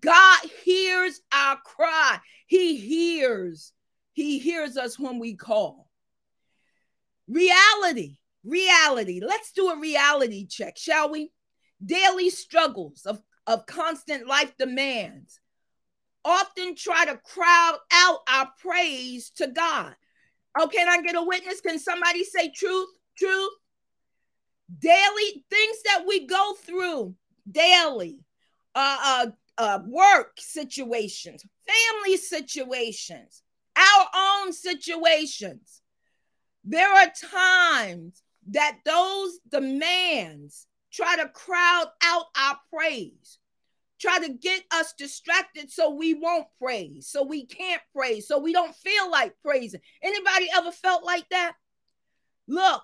God 0.00 0.40
hears 0.64 1.20
our 1.32 1.56
cry. 1.64 2.18
He 2.46 2.76
hears. 2.76 3.72
He 4.12 4.38
hears 4.38 4.76
us 4.76 4.98
when 4.98 5.18
we 5.18 5.34
call. 5.34 5.88
Reality, 7.28 8.16
reality. 8.44 9.20
Let's 9.24 9.52
do 9.52 9.70
a 9.70 9.78
reality 9.78 10.46
check, 10.46 10.76
shall 10.76 11.10
we? 11.10 11.32
Daily 11.84 12.30
struggles 12.30 13.06
of 13.06 13.20
of 13.46 13.66
constant 13.66 14.26
life 14.26 14.56
demands 14.56 15.38
often 16.24 16.74
try 16.74 17.04
to 17.04 17.16
crowd 17.18 17.78
out 17.92 18.20
our 18.28 18.48
praise 18.60 19.30
to 19.30 19.46
God. 19.46 19.94
Oh, 20.58 20.68
can 20.68 20.88
I 20.88 21.02
get 21.02 21.16
a 21.16 21.22
witness? 21.22 21.60
Can 21.60 21.78
somebody 21.78 22.24
say 22.24 22.50
truth? 22.50 22.88
Truth? 23.18 23.52
Daily 24.78 25.44
things 25.50 25.76
that 25.84 26.04
we 26.06 26.26
go 26.26 26.54
through 26.64 27.14
daily, 27.50 28.18
uh, 28.74 28.96
uh, 29.02 29.26
uh, 29.58 29.80
work 29.86 30.32
situations, 30.38 31.44
family 31.66 32.16
situations, 32.16 33.42
our 33.76 34.06
own 34.14 34.52
situations. 34.52 35.82
There 36.64 36.92
are 36.92 37.12
times 37.30 38.22
that 38.50 38.78
those 38.84 39.38
demands 39.48 40.66
try 40.92 41.16
to 41.16 41.28
crowd 41.28 41.86
out 42.02 42.26
our 42.36 42.56
praise, 42.72 43.38
try 44.00 44.18
to 44.20 44.32
get 44.32 44.62
us 44.72 44.94
distracted 44.96 45.70
so 45.70 45.90
we 45.90 46.14
won't 46.14 46.46
praise, 46.60 47.08
so 47.08 47.22
we 47.22 47.46
can't 47.46 47.82
praise, 47.94 48.28
so 48.28 48.38
we 48.38 48.52
don't 48.52 48.74
feel 48.74 49.10
like 49.10 49.34
praising. 49.44 49.80
Anybody 50.02 50.48
ever 50.54 50.70
felt 50.70 51.04
like 51.04 51.28
that? 51.30 51.54
Look, 52.46 52.82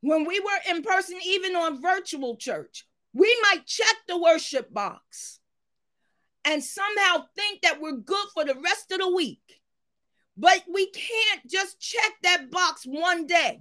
when 0.00 0.26
we 0.26 0.40
were 0.40 0.74
in 0.74 0.82
person, 0.82 1.18
even 1.24 1.54
on 1.54 1.80
virtual 1.80 2.36
church, 2.36 2.86
we 3.14 3.36
might 3.42 3.66
check 3.66 3.96
the 4.08 4.18
worship 4.18 4.72
box 4.72 5.40
and 6.44 6.62
somehow 6.62 7.26
think 7.36 7.62
that 7.62 7.80
we're 7.80 7.96
good 7.96 8.26
for 8.34 8.44
the 8.44 8.54
rest 8.54 8.90
of 8.92 8.98
the 8.98 9.12
week. 9.14 9.60
But 10.36 10.64
we 10.72 10.90
can't 10.90 11.46
just 11.48 11.80
check 11.80 12.12
that 12.22 12.50
box 12.50 12.84
one 12.84 13.26
day. 13.26 13.60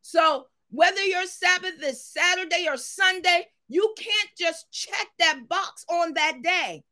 So 0.00 0.46
whether 0.70 1.02
your 1.02 1.26
Sabbath 1.26 1.82
is 1.82 2.04
Saturday 2.04 2.66
or 2.68 2.76
Sunday, 2.76 3.46
you 3.68 3.94
can't 3.96 4.30
just 4.38 4.70
check 4.72 5.08
that 5.18 5.48
box 5.48 5.84
on 5.88 6.14
that 6.14 6.42
day 6.42 6.84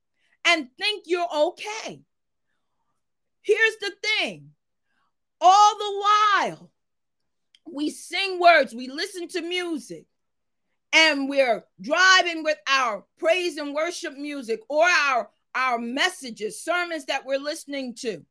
and 0.45 0.69
think 0.79 1.05
you're 1.07 1.29
okay. 1.35 2.03
here's 3.43 3.77
the 3.81 3.93
thing 4.03 4.51
all 5.41 5.79
the 5.79 6.05
while, 6.05 6.71
we 7.67 7.91
sing 7.91 8.39
words, 8.39 8.75
we 8.75 8.89
listen 8.89 9.29
to 9.29 9.41
music, 9.41 10.05
and 10.93 11.29
we're 11.29 11.65
driving 11.81 12.43
with 12.43 12.59
our 12.69 13.05
praise 13.19 13.57
and 13.57 13.75
worship 13.75 14.17
music 14.17 14.61
or 14.69 14.85
our, 14.85 15.31
our 15.55 15.79
messages, 15.79 16.63
sermons 16.63 17.05
that 17.07 17.25
we're 17.25 17.39
listening 17.39 17.95
to. 17.97 18.25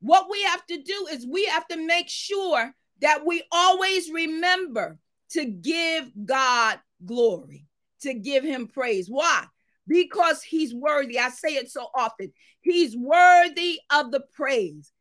What 0.00 0.28
we 0.30 0.42
have 0.44 0.64
to 0.66 0.82
do 0.82 1.06
is 1.12 1.26
we 1.26 1.46
have 1.46 1.66
to 1.68 1.76
make 1.76 2.08
sure 2.08 2.74
that 3.00 3.24
we 3.24 3.42
always 3.52 4.10
remember 4.10 4.98
to 5.30 5.44
give 5.44 6.10
God 6.24 6.80
glory, 7.04 7.66
to 8.02 8.14
give 8.14 8.42
him 8.42 8.66
praise. 8.66 9.08
Why? 9.08 9.44
Because 9.86 10.42
he's 10.42 10.74
worthy. 10.74 11.18
I 11.18 11.30
say 11.30 11.50
it 11.50 11.70
so 11.70 11.88
often. 11.94 12.32
He's 12.60 12.96
worthy 12.96 13.80
of 13.92 14.10
the 14.10 14.20
praise. 14.34 14.92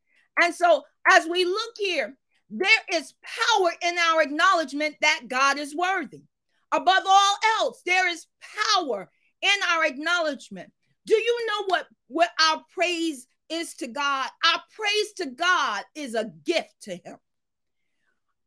And 0.42 0.54
so, 0.54 0.84
as 1.10 1.28
we 1.28 1.46
look 1.46 1.74
here, 1.78 2.16
there 2.50 2.70
is 2.94 3.14
power 3.24 3.72
in 3.82 3.98
our 3.98 4.22
acknowledgement 4.22 4.96
that 5.02 5.22
God 5.28 5.58
is 5.60 5.76
worthy. 5.76 6.24
Above 6.72 7.04
all 7.06 7.36
else, 7.60 7.82
there 7.86 8.08
is 8.10 8.28
power 8.76 9.10
in 9.42 9.50
our 9.72 9.86
acknowledgement. 9.86 10.72
Do 11.06 11.16
you 11.16 11.48
know 11.48 11.66
what, 11.68 11.88
what 12.08 12.30
our 12.42 12.64
praise 12.74 13.28
is 13.50 13.74
to 13.76 13.88
God? 13.88 14.30
Our 14.46 14.62
praise 14.76 15.14
to 15.18 15.28
God 15.28 15.84
is 15.96 16.16
a 16.16 16.32
gift 16.46 16.74
to 16.84 16.96
Him. 16.96 17.18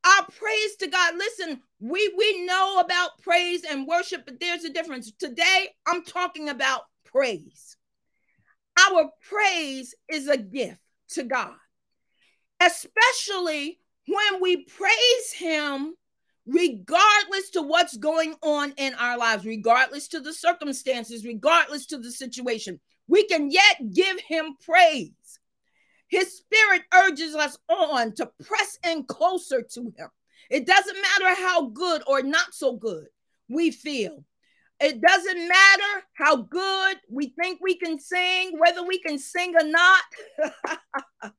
Our 0.05 0.27
praise 0.37 0.77
to 0.81 0.89
God. 0.89 1.15
Listen, 1.17 1.61
we 1.81 2.13
we 2.17 2.45
know 2.45 2.81
about 2.81 3.19
praise 3.23 3.63
and 3.65 3.87
worship, 3.87 4.25
but 4.25 4.41
there's 4.41 4.65
a 4.65 4.73
difference. 4.73 5.13
Today, 5.13 5.69
I'm 5.87 6.03
talking 6.05 6.49
about 6.49 6.83
praise. 7.05 7.77
Our 8.79 9.11
praise 9.29 9.95
is 10.09 10.29
a 10.29 10.37
gift 10.37 10.81
to 11.11 11.25
God 11.25 11.55
especially 12.65 13.79
when 14.07 14.41
we 14.41 14.65
praise 14.65 15.33
him 15.35 15.95
regardless 16.47 17.51
to 17.51 17.63
what's 17.63 17.97
going 17.97 18.35
on 18.43 18.73
in 18.77 18.95
our 18.95 19.17
lives 19.17 19.45
regardless 19.45 20.09
to 20.09 20.21
the 20.21 20.33
circumstances 20.33 21.25
regardless 21.25 21.87
to 21.87 21.99
the 21.99 22.11
situation 22.11 22.81
we 23.07 23.25
can 23.27 23.51
yet 23.51 23.93
give 23.93 24.21
him 24.21 24.57
praise. 24.65 25.11
His 26.09 26.37
spirit 26.37 26.83
urges 26.95 27.35
us 27.35 27.57
on 27.69 28.15
to 28.15 28.31
press 28.43 28.79
in 28.87 29.05
closer 29.05 29.63
to 29.75 29.93
him. 29.97 30.09
It 30.51 30.67
doesn't 30.67 30.97
matter 30.97 31.35
how 31.41 31.69
good 31.69 32.03
or 32.07 32.23
not 32.23 32.53
so 32.53 32.77
good 32.77 33.07
we 33.49 33.71
feel. 33.71 34.25
It 34.81 35.01
doesn't 35.01 35.49
matter 35.49 36.05
how 36.15 36.37
good 36.37 36.97
we 37.09 37.35
think 37.41 37.61
we 37.63 37.77
can 37.77 37.99
sing 37.99 38.53
whether 38.59 38.83
we 38.83 38.99
can 38.99 39.19
sing 39.19 39.55
or 39.55 39.65
not. 39.65 40.03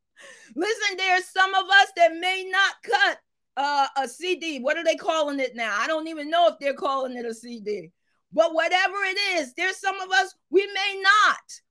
Listen, 0.56 0.98
there's 0.98 1.26
some 1.26 1.54
of 1.54 1.66
us 1.66 1.92
that 1.98 2.16
may 2.20 2.46
not 2.50 2.74
cut 2.84 3.18
uh, 3.58 3.88
a 3.98 4.08
CD. 4.08 4.60
What 4.60 4.78
are 4.78 4.84
they 4.84 4.96
calling 4.96 5.40
it 5.40 5.56
now? 5.56 5.76
I 5.80 5.88
don't 5.88 6.08
even 6.08 6.30
know 6.30 6.48
if 6.48 6.56
they're 6.60 6.74
calling 6.74 7.16
it 7.16 7.26
a 7.26 7.34
CD. 7.34 7.92
But 8.32 8.54
whatever 8.54 8.96
it 9.04 9.18
is, 9.36 9.54
there's 9.54 9.80
some 9.80 10.00
of 10.00 10.10
us 10.12 10.34
we 10.50 10.66
may 10.66 11.02
not. 11.02 11.62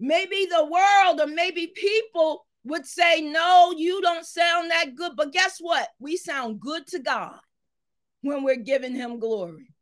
Maybe 0.00 0.46
the 0.46 0.64
world 0.64 1.20
or 1.20 1.32
maybe 1.32 1.68
people 1.74 2.46
would 2.64 2.86
say, 2.86 3.20
No, 3.20 3.72
you 3.76 4.00
don't 4.02 4.26
sound 4.26 4.70
that 4.70 4.94
good. 4.96 5.12
But 5.16 5.32
guess 5.32 5.58
what? 5.60 5.88
We 5.98 6.16
sound 6.16 6.60
good 6.60 6.86
to 6.88 6.98
God 6.98 7.38
when 8.22 8.42
we're 8.42 8.56
giving 8.56 8.94
Him 8.94 9.18
glory. 9.18 9.72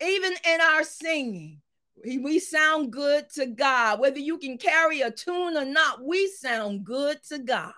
Even 0.00 0.32
in 0.46 0.60
our 0.60 0.84
singing, 0.84 1.60
we 2.04 2.38
sound 2.38 2.92
good 2.92 3.28
to 3.34 3.46
God. 3.46 4.00
Whether 4.00 4.18
you 4.18 4.38
can 4.38 4.58
carry 4.58 5.00
a 5.00 5.10
tune 5.10 5.56
or 5.56 5.64
not, 5.64 6.04
we 6.04 6.28
sound 6.28 6.84
good 6.84 7.18
to 7.28 7.38
God 7.38 7.72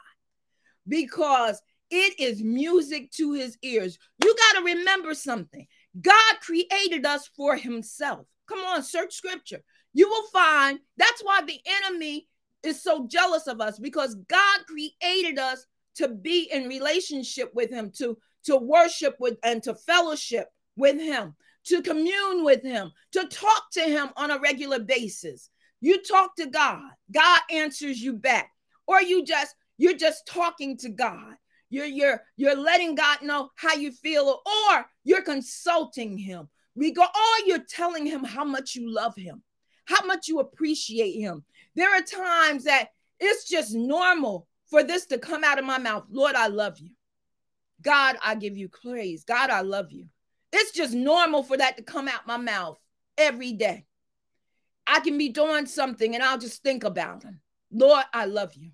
because 0.87 1.61
it 1.91 2.19
is 2.19 2.43
music 2.43 3.11
to 3.13 3.33
his 3.33 3.57
ears. 3.63 3.99
You 4.23 4.35
got 4.35 4.59
to 4.59 4.65
remember 4.65 5.15
something 5.15 5.67
God 6.01 6.35
created 6.41 7.07
us 7.07 7.29
for 7.37 7.57
himself. 7.57 8.27
Come 8.49 8.61
on, 8.61 8.83
search 8.83 9.15
scripture. 9.15 9.61
You 9.95 10.09
will 10.09 10.27
find 10.29 10.79
that's 10.97 11.23
why 11.23 11.43
the 11.43 11.61
enemy 11.85 12.29
is 12.63 12.83
so 12.83 13.07
jealous 13.07 13.47
of 13.47 13.61
us 13.61 13.79
because 13.79 14.15
God 14.29 14.61
created 14.67 15.39
us 15.39 15.65
to 15.97 16.09
be 16.09 16.49
in 16.53 16.69
relationship 16.69 17.53
with 17.55 17.71
him, 17.71 17.91
to, 17.99 18.17
to 18.45 18.57
worship 18.57 19.17
with 19.19 19.37
and 19.43 19.63
to 19.65 19.75
fellowship 19.75 20.49
with 20.77 21.01
him 21.01 21.35
to 21.69 21.83
commune 21.83 22.45
with 22.45 22.63
him, 22.63 22.91
to 23.13 23.27
talk 23.29 23.71
to 23.73 23.81
him 23.81 24.09
on 24.17 24.31
a 24.31 24.39
regular 24.39 24.79
basis. 24.79 25.51
You 25.81 26.03
talk 26.03 26.35
to 26.37 26.47
God, 26.47 26.91
God 27.13 27.41
answers 27.51 28.01
you 28.01 28.15
back. 28.15 28.51
Or 28.87 29.03
you 29.03 29.25
just 29.25 29.55
you're 29.77 29.97
just 29.97 30.27
talking 30.27 30.77
to 30.79 30.89
God. 30.89 31.35
You're 31.71 31.87
you're 31.87 32.23
you're 32.37 32.57
letting 32.57 32.95
God 32.95 33.23
know 33.23 33.51
how 33.57 33.75
you 33.75 33.93
feel 33.93 34.41
or 34.45 34.87
you're 35.05 35.23
consulting 35.23 36.17
him. 36.17 36.49
We 36.75 36.93
go 36.93 37.03
or 37.03 37.47
you're 37.47 37.65
telling 37.69 38.07
him 38.07 38.25
how 38.25 38.45
much 38.45 38.75
you 38.75 38.93
love 38.93 39.17
him, 39.17 39.43
how 39.85 40.05
much 40.07 40.29
you 40.29 40.41
appreciate 40.41 41.21
him. 41.21 41.45
There 41.75 41.95
are 41.95 42.03
times 42.03 42.65
that 42.65 42.89
it's 43.21 43.49
just 43.49 43.75
normal 43.75 44.47
for 44.71 44.83
this 44.83 45.07
to 45.07 45.19
come 45.19 45.45
out 45.45 45.59
of 45.59 45.65
my 45.65 45.79
mouth. 45.79 46.05
Lord, 46.11 46.35
I 46.35 46.49
love 46.49 46.79
you. 46.79 46.91
God, 47.83 48.17
I 48.23 48.35
give 48.35 48.57
you 48.57 48.69
praise. 48.69 49.25
God, 49.25 49.51
I 49.51 49.61
love 49.61 49.93
you. 49.93 50.07
It's 50.53 50.73
just 50.73 50.95
normal 50.95 51.43
for 51.43 51.57
that 51.57 51.77
to 51.77 51.83
come 51.83 52.09
out 52.09 52.27
my 52.27 52.37
mouth 52.37 52.79
every 53.17 53.53
day. 53.53 53.85
I 54.87 55.01
can 55.01 55.19
be 55.19 55.29
doing 55.29 55.67
something 55.67 56.15
and 56.15 56.23
I'll 56.23 56.39
just 56.39 56.63
think 56.63 56.85
about 56.85 57.23
him. 57.23 57.41
Lord, 57.71 58.05
I 58.13 58.25
love 58.25 58.55
you. 58.55 58.71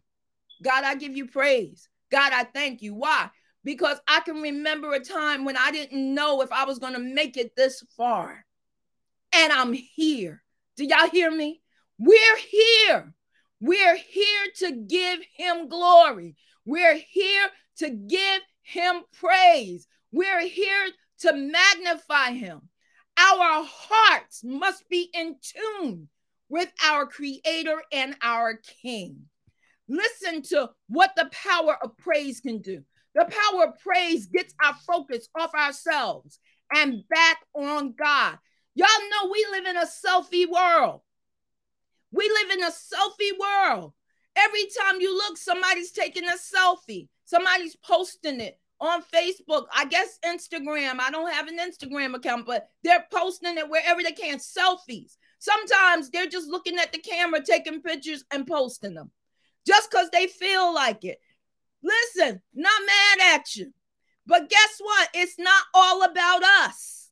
God, 0.63 0.85
I 0.85 0.95
give 0.95 1.17
you 1.17 1.27
praise. 1.27 1.89
God, 2.15 2.33
I 2.33 2.45
thank 2.45 2.81
you. 2.81 2.95
Why? 2.95 3.29
Because 3.65 3.99
I 4.07 4.21
can 4.21 4.41
remember 4.41 4.93
a 4.95 5.01
time 5.01 5.45
when 5.45 5.57
I 5.57 5.73
didn't 5.73 6.15
know 6.15 6.43
if 6.43 6.53
I 6.53 6.65
was 6.65 6.79
going 6.79 6.93
to 6.93 7.01
make 7.01 7.37
it 7.37 7.57
this 7.57 7.83
far. 7.97 8.45
And 9.35 9.53
I'm 9.53 9.73
here. 9.73 10.41
Do 10.77 10.85
y'all 10.85 11.11
hear 11.11 11.29
me? 11.29 11.61
We're 11.99 12.37
here. 12.49 13.13
We're 13.59 13.97
here 13.97 14.47
to 14.59 14.71
give 14.87 15.19
him 15.37 15.69
glory. 15.69 16.37
We're 16.65 16.95
here 16.95 17.49
to 17.79 17.91
give 17.91 18.43
him 18.63 19.03
praise. 19.19 19.89
We're 20.13 20.47
here 20.47 20.87
to 21.23 21.33
magnify 21.33 22.31
him. 22.31 22.61
Our 23.19 23.67
hearts 23.69 24.45
must 24.45 24.89
be 24.89 25.11
in 25.13 25.35
tune 25.43 26.09
with 26.49 26.71
our 26.85 27.07
creator 27.07 27.83
and 27.91 28.15
our 28.23 28.61
king. 28.83 29.25
Listen 29.89 30.43
to 30.43 30.71
what 30.89 31.13
the 31.17 31.31
power 31.31 31.77
of 31.83 31.97
praise 31.99 32.41
can 32.41 32.61
do. 32.61 32.83
The 33.15 33.27
power 33.27 33.67
of 33.67 33.79
praise 33.79 34.27
gets 34.27 34.55
our 34.63 34.75
focus 34.87 35.29
off 35.39 35.55
ourselves 35.55 36.39
and 36.75 37.07
back 37.09 37.39
on 37.55 37.93
God. 37.93 38.39
Y'all 38.75 38.89
know 39.11 39.31
we 39.31 39.47
live 39.53 39.67
in 39.67 39.77
a 39.77 39.87
selfie 39.87 40.49
world. 40.49 41.01
We 42.11 42.29
live 42.29 42.51
in 42.59 42.65
a 42.65 42.71
selfie 42.71 43.39
world. 43.39 43.93
Every 44.37 44.65
time 44.81 45.01
you 45.01 45.17
look, 45.17 45.37
somebody's 45.37 45.93
taking 45.93 46.25
a 46.25 46.33
selfie, 46.33 47.09
somebody's 47.25 47.77
posting 47.77 48.41
it 48.41 48.59
on 48.81 49.03
Facebook, 49.03 49.67
I 49.73 49.85
guess 49.85 50.19
Instagram. 50.25 50.99
I 50.99 51.11
don't 51.11 51.33
have 51.33 51.47
an 51.47 51.59
Instagram 51.59 52.15
account, 52.17 52.47
but 52.47 52.69
they're 52.83 53.07
posting 53.13 53.59
it 53.59 53.69
wherever 53.69 54.03
they 54.03 54.13
can. 54.13 54.39
Selfies. 54.39 55.17
Sometimes 55.39 56.11
they're 56.11 56.27
just 56.27 56.49
looking 56.49 56.79
at 56.79 56.93
the 56.93 56.99
camera, 56.99 57.41
taking 57.45 57.81
pictures 57.81 58.25
and 58.33 58.47
posting 58.47 58.95
them 58.95 59.13
just 59.67 59.91
because 59.91 60.11
they 60.11 60.27
feel 60.27 60.75
like 60.75 61.05
it. 61.05 61.19
Listen, 61.83 62.41
not 62.55 62.83
mad 62.87 63.35
at 63.35 63.57
you. 63.57 63.73
But 64.27 64.49
guess 64.49 64.77
what? 64.79 65.09
It's 65.15 65.39
not 65.39 65.65
all 65.75 66.03
about 66.03 66.43
us. 66.43 67.11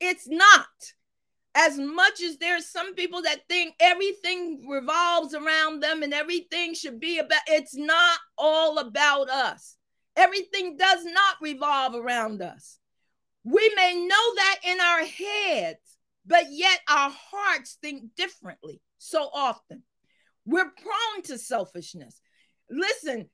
It's 0.00 0.28
not. 0.28 0.66
As 1.54 1.78
much 1.78 2.22
as 2.22 2.38
there's 2.38 2.70
some 2.70 2.94
people 2.94 3.22
that 3.22 3.46
think 3.48 3.74
everything 3.78 4.66
revolves 4.68 5.34
around 5.34 5.80
them 5.80 6.02
and 6.02 6.14
everything 6.14 6.72
should 6.74 6.98
be 6.98 7.18
about, 7.18 7.40
it's 7.46 7.76
not 7.76 8.18
all 8.38 8.78
about 8.78 9.28
us. 9.28 9.76
Everything 10.16 10.76
does 10.76 11.04
not 11.04 11.36
revolve 11.40 11.94
around 11.94 12.42
us. 12.42 12.78
We 13.44 13.72
may 13.76 13.96
know 13.96 14.34
that 14.36 14.58
in 14.64 14.80
our 14.80 15.04
heads, 15.04 15.80
but 16.24 16.44
yet 16.50 16.78
our 16.88 17.10
hearts 17.10 17.76
think 17.82 18.14
differently 18.16 18.80
so 18.98 19.28
often. 19.34 19.82
We're 20.44 20.70
prone 20.70 21.22
to 21.24 21.38
selfishness. 21.38 22.20
Listen, 22.70 23.28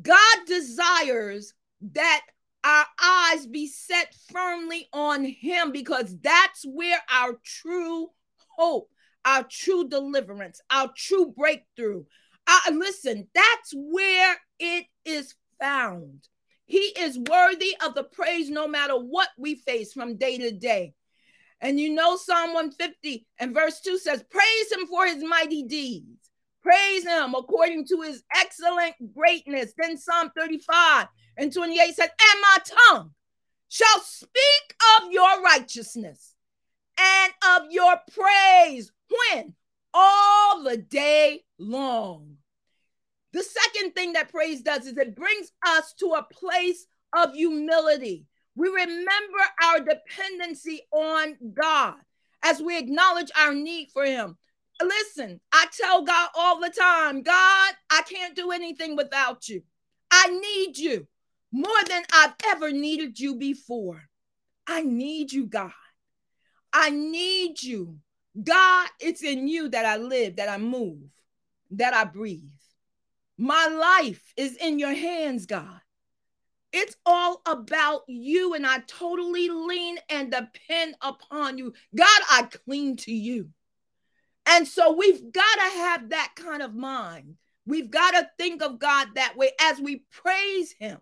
God 0.00 0.38
desires 0.46 1.54
that 1.92 2.22
our 2.64 2.86
eyes 3.02 3.46
be 3.46 3.66
set 3.66 4.14
firmly 4.32 4.88
on 4.92 5.24
Him 5.24 5.72
because 5.72 6.16
that's 6.20 6.64
where 6.64 7.00
our 7.10 7.38
true 7.44 8.08
hope, 8.56 8.90
our 9.24 9.44
true 9.44 9.88
deliverance, 9.88 10.60
our 10.70 10.90
true 10.96 11.34
breakthrough. 11.36 12.04
Uh, 12.46 12.72
listen, 12.72 13.28
that's 13.34 13.72
where 13.74 14.36
it 14.58 14.86
is 15.04 15.34
found. 15.60 16.28
He 16.64 16.92
is 16.98 17.18
worthy 17.18 17.76
of 17.84 17.94
the 17.94 18.04
praise 18.04 18.48
no 18.48 18.66
matter 18.68 18.94
what 18.94 19.28
we 19.36 19.56
face 19.56 19.92
from 19.92 20.16
day 20.16 20.38
to 20.38 20.52
day. 20.52 20.94
And 21.60 21.78
you 21.78 21.90
know, 21.90 22.16
Psalm 22.16 22.54
150 22.54 23.26
and 23.38 23.54
verse 23.54 23.80
2 23.80 23.98
says, 23.98 24.24
Praise 24.30 24.72
him 24.72 24.86
for 24.86 25.06
his 25.06 25.22
mighty 25.22 25.62
deeds. 25.62 26.30
Praise 26.62 27.04
him 27.04 27.34
according 27.34 27.86
to 27.88 28.02
his 28.02 28.22
excellent 28.36 28.94
greatness. 29.14 29.72
Then 29.76 29.98
Psalm 29.98 30.30
35 30.36 31.08
and 31.36 31.52
28 31.52 31.94
says, 31.94 32.08
And 32.08 32.40
my 32.40 32.58
tongue 32.64 33.10
shall 33.68 34.00
speak 34.00 34.74
of 35.00 35.10
your 35.10 35.42
righteousness 35.42 36.34
and 36.98 37.32
of 37.56 37.70
your 37.70 37.96
praise. 38.12 38.92
When? 39.08 39.54
All 39.92 40.62
the 40.62 40.76
day 40.76 41.42
long. 41.58 42.36
The 43.32 43.42
second 43.42 43.92
thing 43.92 44.12
that 44.12 44.30
praise 44.30 44.62
does 44.62 44.86
is 44.86 44.98
it 44.98 45.16
brings 45.16 45.50
us 45.66 45.94
to 45.94 46.14
a 46.16 46.26
place 46.32 46.86
of 47.14 47.34
humility. 47.34 48.26
We 48.54 48.68
remember 48.68 49.38
our 49.64 49.80
dependency 49.80 50.82
on 50.92 51.36
God 51.54 51.94
as 52.42 52.60
we 52.60 52.78
acknowledge 52.78 53.30
our 53.38 53.54
need 53.54 53.88
for 53.92 54.04
Him. 54.04 54.36
Listen, 54.82 55.40
I 55.52 55.66
tell 55.72 56.02
God 56.02 56.28
all 56.34 56.60
the 56.60 56.70
time, 56.70 57.22
God, 57.22 57.74
I 57.90 58.02
can't 58.08 58.36
do 58.36 58.50
anything 58.50 58.96
without 58.96 59.48
you. 59.48 59.62
I 60.10 60.28
need 60.28 60.78
you 60.78 61.06
more 61.52 61.82
than 61.88 62.02
I've 62.12 62.34
ever 62.46 62.70
needed 62.72 63.18
you 63.18 63.36
before. 63.36 64.02
I 64.66 64.82
need 64.82 65.32
you, 65.32 65.46
God. 65.46 65.72
I 66.72 66.90
need 66.90 67.62
you. 67.62 67.98
God, 68.42 68.88
it's 69.00 69.22
in 69.22 69.46
you 69.46 69.68
that 69.68 69.84
I 69.84 69.96
live, 69.96 70.36
that 70.36 70.48
I 70.48 70.56
move, 70.58 71.10
that 71.72 71.92
I 71.94 72.04
breathe. 72.04 72.40
My 73.36 73.66
life 73.66 74.22
is 74.36 74.56
in 74.56 74.78
your 74.78 74.94
hands, 74.94 75.46
God. 75.46 75.80
It's 76.72 76.96
all 77.04 77.42
about 77.44 78.02
you, 78.06 78.54
and 78.54 78.66
I 78.66 78.78
totally 78.86 79.50
lean 79.50 79.98
and 80.08 80.32
depend 80.32 80.94
upon 81.02 81.58
you. 81.58 81.74
God, 81.94 82.22
I 82.30 82.48
cling 82.64 82.96
to 82.98 83.12
you. 83.12 83.50
And 84.46 84.66
so 84.66 84.92
we've 84.92 85.32
got 85.32 85.54
to 85.54 85.78
have 85.78 86.10
that 86.10 86.32
kind 86.36 86.62
of 86.62 86.74
mind. 86.74 87.36
We've 87.66 87.90
got 87.90 88.12
to 88.12 88.28
think 88.38 88.62
of 88.62 88.78
God 88.78 89.08
that 89.14 89.36
way 89.36 89.52
as 89.60 89.80
we 89.80 90.04
praise 90.10 90.74
Him. 90.78 90.98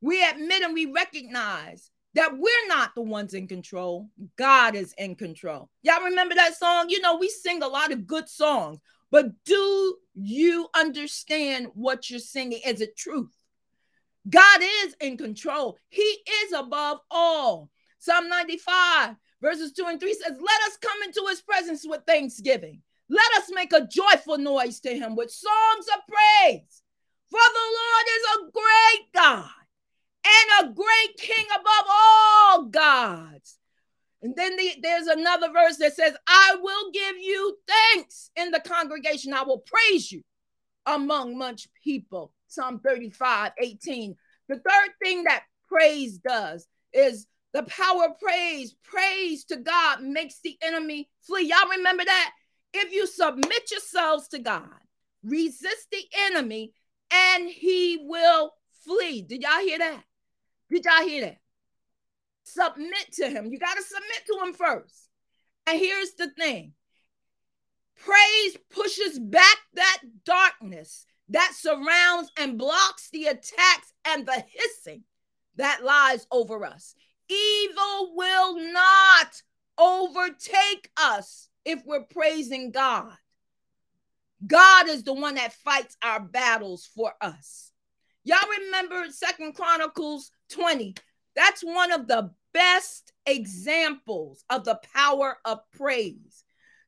We 0.00 0.24
admit 0.24 0.62
and 0.62 0.74
we 0.74 0.86
recognize 0.86 1.90
that 2.14 2.36
we're 2.36 2.68
not 2.68 2.94
the 2.94 3.02
ones 3.02 3.34
in 3.34 3.46
control. 3.46 4.08
God 4.36 4.74
is 4.74 4.94
in 4.98 5.14
control. 5.14 5.70
Y'all 5.82 6.04
remember 6.04 6.34
that 6.34 6.56
song? 6.56 6.88
You 6.88 7.00
know, 7.00 7.16
we 7.16 7.28
sing 7.28 7.62
a 7.62 7.68
lot 7.68 7.92
of 7.92 8.06
good 8.06 8.28
songs, 8.28 8.80
but 9.10 9.26
do 9.44 9.96
you 10.14 10.68
understand 10.74 11.68
what 11.74 12.10
you're 12.10 12.18
singing? 12.18 12.60
Is 12.66 12.80
it 12.80 12.96
truth? 12.96 13.30
God 14.28 14.60
is 14.84 14.94
in 15.00 15.16
control. 15.16 15.78
He 15.88 16.02
is 16.02 16.52
above 16.52 16.98
all. 17.10 17.70
Psalm 17.98 18.28
95, 18.28 19.16
verses 19.40 19.72
2 19.72 19.84
and 19.86 20.00
3 20.00 20.12
says, 20.14 20.36
Let 20.38 20.60
us 20.68 20.76
come 20.80 21.02
into 21.04 21.24
his 21.28 21.40
presence 21.40 21.84
with 21.86 22.02
thanksgiving. 22.06 22.82
Let 23.08 23.32
us 23.38 23.50
make 23.52 23.72
a 23.72 23.86
joyful 23.86 24.38
noise 24.38 24.80
to 24.80 24.90
him 24.90 25.16
with 25.16 25.30
songs 25.30 25.86
of 25.94 26.02
praise. 26.06 26.82
For 27.30 27.38
the 27.38 27.68
Lord 27.78 28.06
is 28.16 28.24
a 28.24 28.50
great 28.52 29.12
God 29.14 29.50
and 30.24 30.68
a 30.68 30.72
great 30.72 31.16
king 31.18 31.44
above 31.54 31.86
all 31.90 32.64
gods. 32.64 33.58
And 34.22 34.34
then 34.34 34.56
the, 34.56 34.72
there's 34.82 35.06
another 35.06 35.48
verse 35.52 35.76
that 35.76 35.94
says, 35.94 36.16
I 36.26 36.56
will 36.60 36.90
give 36.92 37.16
you 37.18 37.56
thanks 37.66 38.30
in 38.36 38.50
the 38.50 38.60
congregation. 38.60 39.32
I 39.32 39.42
will 39.42 39.62
praise 39.64 40.10
you 40.10 40.22
among 40.86 41.38
much 41.38 41.68
people. 41.84 42.32
Psalm 42.48 42.80
35, 42.80 43.52
18. 43.58 44.16
The 44.48 44.56
third 44.56 44.90
thing 45.02 45.24
that 45.24 45.44
praise 45.68 46.18
does 46.18 46.66
is 46.92 47.26
the 47.52 47.62
power 47.64 48.06
of 48.06 48.18
praise. 48.18 48.74
Praise 48.82 49.44
to 49.46 49.56
God 49.56 50.02
makes 50.02 50.40
the 50.40 50.56
enemy 50.62 51.08
flee. 51.22 51.48
Y'all 51.48 51.70
remember 51.70 52.04
that? 52.04 52.32
If 52.74 52.92
you 52.92 53.06
submit 53.06 53.70
yourselves 53.70 54.28
to 54.28 54.38
God, 54.38 54.68
resist 55.22 55.88
the 55.90 56.04
enemy, 56.26 56.72
and 57.10 57.48
he 57.48 57.98
will 58.02 58.52
flee. 58.84 59.22
Did 59.22 59.42
y'all 59.42 59.60
hear 59.60 59.78
that? 59.78 60.02
Did 60.70 60.84
y'all 60.84 61.06
hear 61.06 61.22
that? 61.22 61.38
Submit 62.44 63.12
to 63.14 63.28
him. 63.28 63.50
You 63.50 63.58
got 63.58 63.76
to 63.76 63.82
submit 63.82 64.26
to 64.26 64.46
him 64.46 64.52
first. 64.54 65.08
And 65.66 65.78
here's 65.78 66.12
the 66.12 66.30
thing 66.30 66.72
praise 67.96 68.56
pushes 68.70 69.18
back 69.18 69.56
that 69.74 69.98
darkness 70.24 71.04
that 71.30 71.52
surrounds 71.54 72.30
and 72.38 72.58
blocks 72.58 73.10
the 73.10 73.26
attacks 73.26 73.92
and 74.06 74.26
the 74.26 74.44
hissing 74.48 75.02
that 75.56 75.84
lies 75.84 76.26
over 76.30 76.64
us. 76.64 76.94
Evil 77.28 78.14
will 78.14 78.72
not 78.72 79.42
overtake 79.76 80.90
us 80.96 81.48
if 81.64 81.82
we're 81.84 82.04
praising 82.04 82.70
God. 82.70 83.12
God 84.46 84.88
is 84.88 85.02
the 85.02 85.12
one 85.12 85.34
that 85.34 85.52
fights 85.52 85.96
our 86.02 86.20
battles 86.20 86.88
for 86.94 87.12
us. 87.20 87.72
Y'all 88.24 88.38
remember 88.64 89.06
Second 89.10 89.54
Chronicles 89.54 90.30
20? 90.50 90.94
That's 91.34 91.62
one 91.62 91.92
of 91.92 92.06
the 92.06 92.30
best 92.52 93.12
examples 93.26 94.44
of 94.50 94.64
the 94.64 94.80
power 94.94 95.38
of 95.44 95.60
praise. 95.72 96.44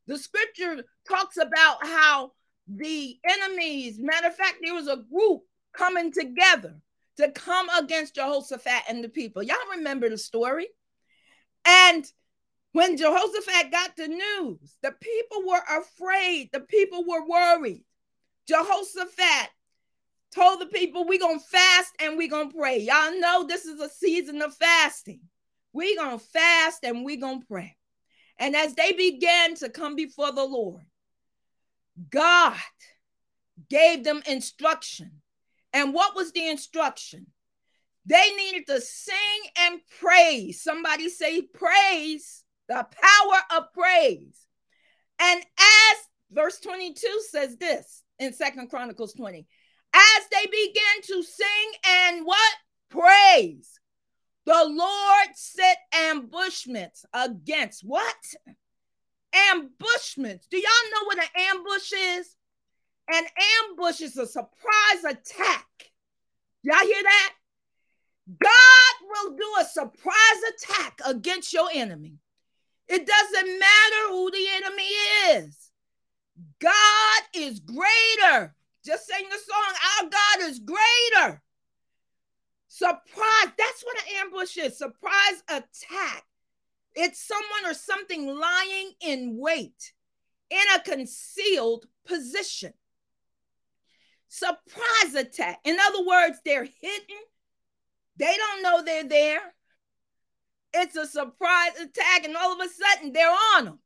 The 0.07 0.17
scripture 0.17 0.83
talks 1.07 1.37
about 1.37 1.85
how 1.85 2.31
the 2.67 3.17
enemies, 3.23 3.99
matter 3.99 4.27
of 4.27 4.35
fact, 4.35 4.57
there 4.63 4.73
was 4.73 4.87
a 4.87 5.03
group 5.11 5.41
coming 5.73 6.11
together 6.11 6.75
to 7.21 7.31
come 7.31 7.69
against 7.69 8.15
Jehoshaphat 8.15 8.83
and 8.89 9.03
the 9.03 9.09
people. 9.09 9.43
Y'all 9.43 9.55
remember 9.75 10.09
the 10.09 10.17
story? 10.17 10.67
And 11.65 12.05
when 12.73 12.97
Jehoshaphat 12.97 13.71
got 13.71 13.95
the 13.95 14.07
news, 14.07 14.75
the 14.81 14.93
people 14.99 15.43
were 15.47 15.61
afraid, 15.69 16.49
the 16.51 16.61
people 16.61 17.05
were 17.05 17.25
worried. 17.25 17.83
Jehoshaphat 18.47 19.49
told 20.33 20.61
the 20.61 20.65
people, 20.67 21.05
We're 21.05 21.19
going 21.19 21.39
to 21.39 21.45
fast 21.45 21.93
and 21.99 22.17
we're 22.17 22.29
going 22.29 22.51
to 22.51 22.57
pray. 22.57 22.79
Y'all 22.79 23.19
know 23.19 23.45
this 23.45 23.65
is 23.65 23.79
a 23.79 23.89
season 23.89 24.41
of 24.41 24.55
fasting. 24.55 25.21
We're 25.73 25.97
going 25.97 26.17
to 26.17 26.25
fast 26.25 26.83
and 26.83 27.05
we're 27.05 27.19
going 27.19 27.41
to 27.41 27.47
pray. 27.47 27.75
And 28.37 28.55
as 28.55 28.73
they 28.73 28.93
began 28.93 29.55
to 29.55 29.69
come 29.69 29.95
before 29.95 30.31
the 30.31 30.43
Lord, 30.43 30.83
God 32.09 32.57
gave 33.69 34.03
them 34.03 34.23
instruction. 34.25 35.20
And 35.73 35.93
what 35.93 36.15
was 36.15 36.31
the 36.31 36.47
instruction? 36.47 37.27
They 38.05 38.31
needed 38.35 38.67
to 38.67 38.81
sing 38.81 39.15
and 39.57 39.79
praise. 39.99 40.63
Somebody 40.63 41.09
say 41.09 41.41
praise, 41.41 42.43
the 42.67 42.85
power 42.91 43.57
of 43.57 43.73
praise. 43.73 44.47
And 45.19 45.39
as 45.39 45.97
verse 46.31 46.59
22 46.59 47.21
says 47.29 47.57
this 47.57 48.03
in 48.19 48.33
Second 48.33 48.69
Chronicles 48.69 49.13
20, 49.13 49.45
as 49.93 50.23
they 50.31 50.45
began 50.47 51.01
to 51.03 51.23
sing 51.23 51.71
and 51.87 52.25
what? 52.25 52.53
Praise. 52.89 53.79
The 54.45 54.65
Lord 54.67 55.27
set 55.35 55.77
ambushments 55.93 57.05
against 57.13 57.83
what? 57.83 58.15
Ambushments. 59.51 60.47
Do 60.47 60.57
y'all 60.57 60.91
know 60.91 61.05
what 61.05 61.19
an 61.19 61.29
ambush 61.37 61.91
is? 61.93 62.35
An 63.11 63.23
ambush 63.69 64.01
is 64.01 64.17
a 64.17 64.25
surprise 64.25 65.03
attack. 65.07 65.67
Y'all 66.63 66.85
hear 66.85 67.03
that? 67.03 67.33
God 68.39 69.09
will 69.09 69.35
do 69.35 69.47
a 69.59 69.65
surprise 69.65 70.41
attack 70.49 70.99
against 71.05 71.51
your 71.51 71.69
enemy. 71.73 72.19
It 72.87 73.05
doesn't 73.05 73.59
matter 73.59 74.09
who 74.09 74.31
the 74.31 74.47
enemy 74.55 75.37
is. 75.37 75.71
God 76.59 77.21
is 77.33 77.59
greater. 77.59 78.55
Just 78.85 79.07
sing 79.07 79.25
the 79.29 79.37
song, 79.37 79.75
Our 79.99 80.09
God 80.09 80.49
is 80.49 80.59
greater. 80.59 81.41
Surprise. 82.67 83.53
That's 83.57 83.83
what 83.83 83.97
an 83.97 84.25
ambush 84.25 84.57
is 84.57 84.77
surprise 84.77 85.43
attack. 85.49 86.23
It's 86.95 87.25
someone 87.25 87.71
or 87.71 87.73
something 87.73 88.27
lying 88.27 88.91
in 89.01 89.37
wait 89.37 89.93
in 90.49 90.61
a 90.75 90.79
concealed 90.79 91.85
position. 92.05 92.73
Surprise 94.33 95.13
attack. 95.13 95.59
In 95.65 95.77
other 95.77 96.05
words, 96.05 96.39
they're 96.45 96.63
hidden. 96.63 97.17
They 98.15 98.33
don't 98.37 98.63
know 98.63 98.81
they're 98.81 99.03
there. 99.03 99.41
It's 100.73 100.95
a 100.95 101.05
surprise 101.05 101.75
attack, 101.77 102.23
and 102.23 102.37
all 102.37 102.53
of 102.53 102.65
a 102.65 102.69
sudden 102.69 103.11
they're 103.11 103.35
on 103.57 103.65
them. 103.65 103.79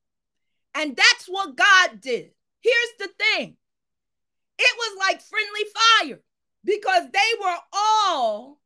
And 0.76 0.96
that's 0.96 1.26
what 1.26 1.58
God 1.58 2.00
did. 2.00 2.30
Here's 2.62 2.94
the 3.00 3.08
thing 3.08 3.58
it 4.60 4.78
was 4.78 5.00
like 5.00 5.20
friendly 5.20 5.64
fire 5.74 6.22
because 6.64 7.06
they 7.12 7.40
were 7.42 7.58
all 7.74 8.60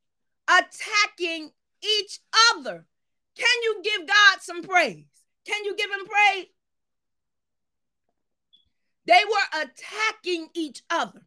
attacking 0.50 1.50
each 1.82 2.20
other. 2.52 2.86
Can 3.38 3.64
you 3.64 3.82
give 3.86 4.06
God 4.06 4.42
some 4.42 4.64
praise? 4.64 5.06
Can 5.46 5.64
you 5.64 5.78
give 5.78 5.90
him 5.90 6.06
praise? 6.06 6.48
They 9.06 9.22
were 9.26 9.64
attacking 9.64 10.50
each 10.54 10.84
other. 10.90 11.22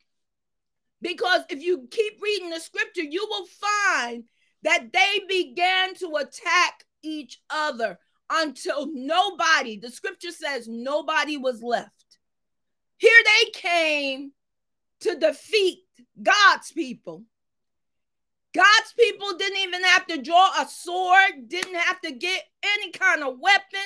Because 1.03 1.43
if 1.51 1.62
you 1.62 1.87
keep 1.91 2.15
reading 2.23 2.51
the 2.51 2.61
scripture, 2.61 3.03
you 3.03 3.27
will 3.29 3.47
find 3.47 4.25
that 4.62 4.93
they 4.93 5.21
began 5.29 5.95
to 5.97 6.17
attack 6.17 6.85
each 7.03 7.41
other 7.51 7.99
until 8.31 8.88
nobody, 8.93 9.77
the 9.77 9.91
scripture 9.91 10.31
says, 10.31 10.69
nobody 10.69 11.37
was 11.37 11.62
left. 11.62 12.19
Here 12.97 13.11
they 13.25 13.51
came 13.51 14.33
to 15.01 15.19
defeat 15.19 15.81
God's 16.23 16.71
people. 16.73 17.25
God's 18.55 18.93
people 18.99 19.37
didn't 19.37 19.59
even 19.59 19.83
have 19.83 20.07
to 20.07 20.23
draw 20.23 20.51
a 20.61 20.69
sword, 20.69 21.49
didn't 21.49 21.75
have 21.75 22.01
to 22.03 22.12
get 22.12 22.45
any 22.62 22.93
kind 22.93 23.23
of 23.23 23.38
weapon. 23.41 23.81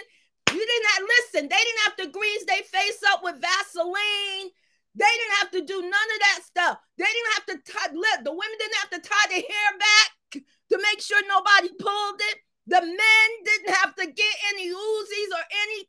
You 0.50 0.59
didn't 0.59 0.90
have, 0.94 1.02
listen, 1.02 1.48
they 1.48 1.57
didn't 1.57 1.85
have 1.85 1.96
to 1.96 2.11
grease 2.11 2.44
their 2.44 2.62
face 2.62 3.00
up 3.11 3.20
with 3.22 3.40
Vaseline. 3.40 4.50
They 4.96 5.04
didn't 5.04 5.38
have 5.40 5.50
to 5.52 5.62
do 5.62 5.80
none 5.82 5.92
of 5.92 6.20
that 6.20 6.40
stuff. 6.44 6.78
They 6.96 7.04
didn't 7.04 7.35
have 7.37 7.46
to 7.52 7.72
tie, 7.72 8.22
the 8.24 8.32
women 8.32 8.56
didn't 8.59 8.80
have 8.80 8.90
to 8.96 9.09
tie 9.09 9.28
their 9.28 9.44
hair 9.44 9.70
back 9.78 10.42
to 10.72 10.78
make 10.78 11.00
sure 11.02 11.20
nobody 11.28 11.68
pulled 11.78 12.20
it. 12.32 12.38
The 12.66 12.80
men 12.80 13.28
didn't 13.44 13.74
have 13.74 13.94
to 13.96 14.06
get 14.06 14.35
any 14.54 14.70
Uzis 14.70 15.32
or 15.37 15.44
any. 15.52 15.88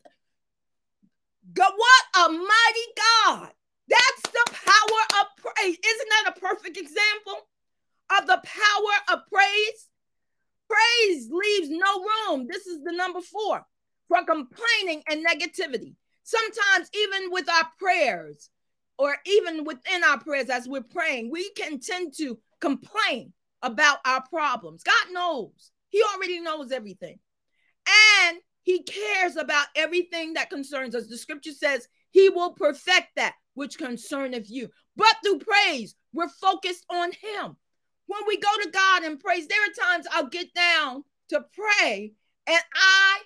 God, 1.54 1.72
what 1.76 2.28
a 2.28 2.32
mighty 2.34 2.88
God. 2.96 3.52
That's 3.88 4.22
the 4.24 4.46
power 4.52 5.22
of 5.22 5.28
praise. 5.38 5.78
Isn't 5.84 6.10
that 6.10 6.34
a 6.36 6.40
perfect 6.40 6.78
example 6.78 7.48
of 8.20 8.28
the 8.28 8.42
power 8.44 9.16
of 9.16 9.26
praise? 9.32 9.88
Praise 10.70 11.30
leaves 11.32 11.70
no 11.70 12.04
room. 12.04 12.48
This 12.50 12.68
is 12.68 12.84
the 12.84 12.92
number 12.92 13.22
four 13.22 13.66
for 14.10 14.26
complaining 14.26 15.02
and 15.10 15.26
negativity. 15.26 15.96
Sometimes, 16.24 16.90
even 16.94 17.32
with 17.32 17.50
our 17.50 17.70
prayers, 17.80 18.50
or 18.98 19.16
even 19.26 19.64
within 19.64 20.04
our 20.04 20.20
prayers 20.20 20.50
as 20.50 20.68
we're 20.68 20.82
praying, 20.82 21.32
we 21.32 21.50
can 21.52 21.80
tend 21.80 22.14
to 22.18 22.40
complain 22.60 23.34
about 23.62 24.00
our 24.06 24.24
problems. 24.28 24.84
God 24.84 25.14
knows, 25.14 25.72
He 25.90 26.02
already 26.14 26.40
knows 26.40 26.72
everything. 26.72 27.20
And 28.26 28.38
He 28.64 28.84
cares 28.84 29.36
about 29.36 29.68
everything 29.76 30.34
that 30.34 30.50
concerns 30.50 30.96
us. 30.96 31.08
The 31.08 31.18
scripture 31.18 31.52
says, 31.52 31.88
He 32.12 32.30
will 32.30 32.54
perfect 32.54 33.10
that 33.16 33.36
which 33.54 33.78
concerneth 33.78 34.50
you. 34.50 34.70
But 34.96 35.16
through 35.24 35.40
praise, 35.40 35.96
we're 36.14 36.30
focused 36.30 36.86
on 36.90 37.12
Him. 37.12 37.56
When 38.08 38.22
we 38.28 38.38
go 38.38 38.50
to 38.64 38.72
God 38.72 39.04
and 39.04 39.20
praise, 39.20 39.48
there 39.48 39.60
are 39.62 39.94
times 39.94 40.08
I'll 40.12 40.28
get 40.28 40.54
down 40.54 41.04
to 41.30 41.44
pray 41.54 42.14
and 42.48 42.62
I 42.74 43.20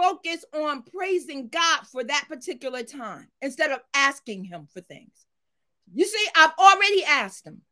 focus 0.00 0.44
on 0.54 0.82
praising 0.82 1.48
God 1.48 1.86
for 1.86 2.02
that 2.04 2.24
particular 2.28 2.82
time 2.82 3.28
instead 3.42 3.70
of 3.70 3.80
asking 3.94 4.44
Him 4.44 4.66
for 4.72 4.80
things. 4.80 5.26
You 5.92 6.06
see, 6.06 6.26
I've 6.36 6.52
already 6.58 7.04
asked 7.04 7.46
Him, 7.46 7.62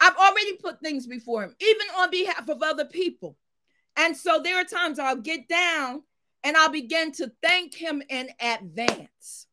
I've 0.00 0.16
already 0.16 0.56
put 0.56 0.80
things 0.80 1.06
before 1.06 1.44
Him, 1.44 1.54
even 1.60 1.86
on 1.98 2.10
behalf 2.10 2.48
of 2.48 2.62
other 2.62 2.84
people. 2.84 3.36
And 3.96 4.16
so 4.16 4.40
there 4.42 4.60
are 4.60 4.64
times 4.64 4.98
I'll 4.98 5.16
get 5.16 5.48
down 5.48 6.02
and 6.44 6.56
I'll 6.56 6.70
begin 6.70 7.12
to 7.12 7.30
thank 7.42 7.74
Him 7.74 8.02
in 8.08 8.28
advance, 8.40 9.46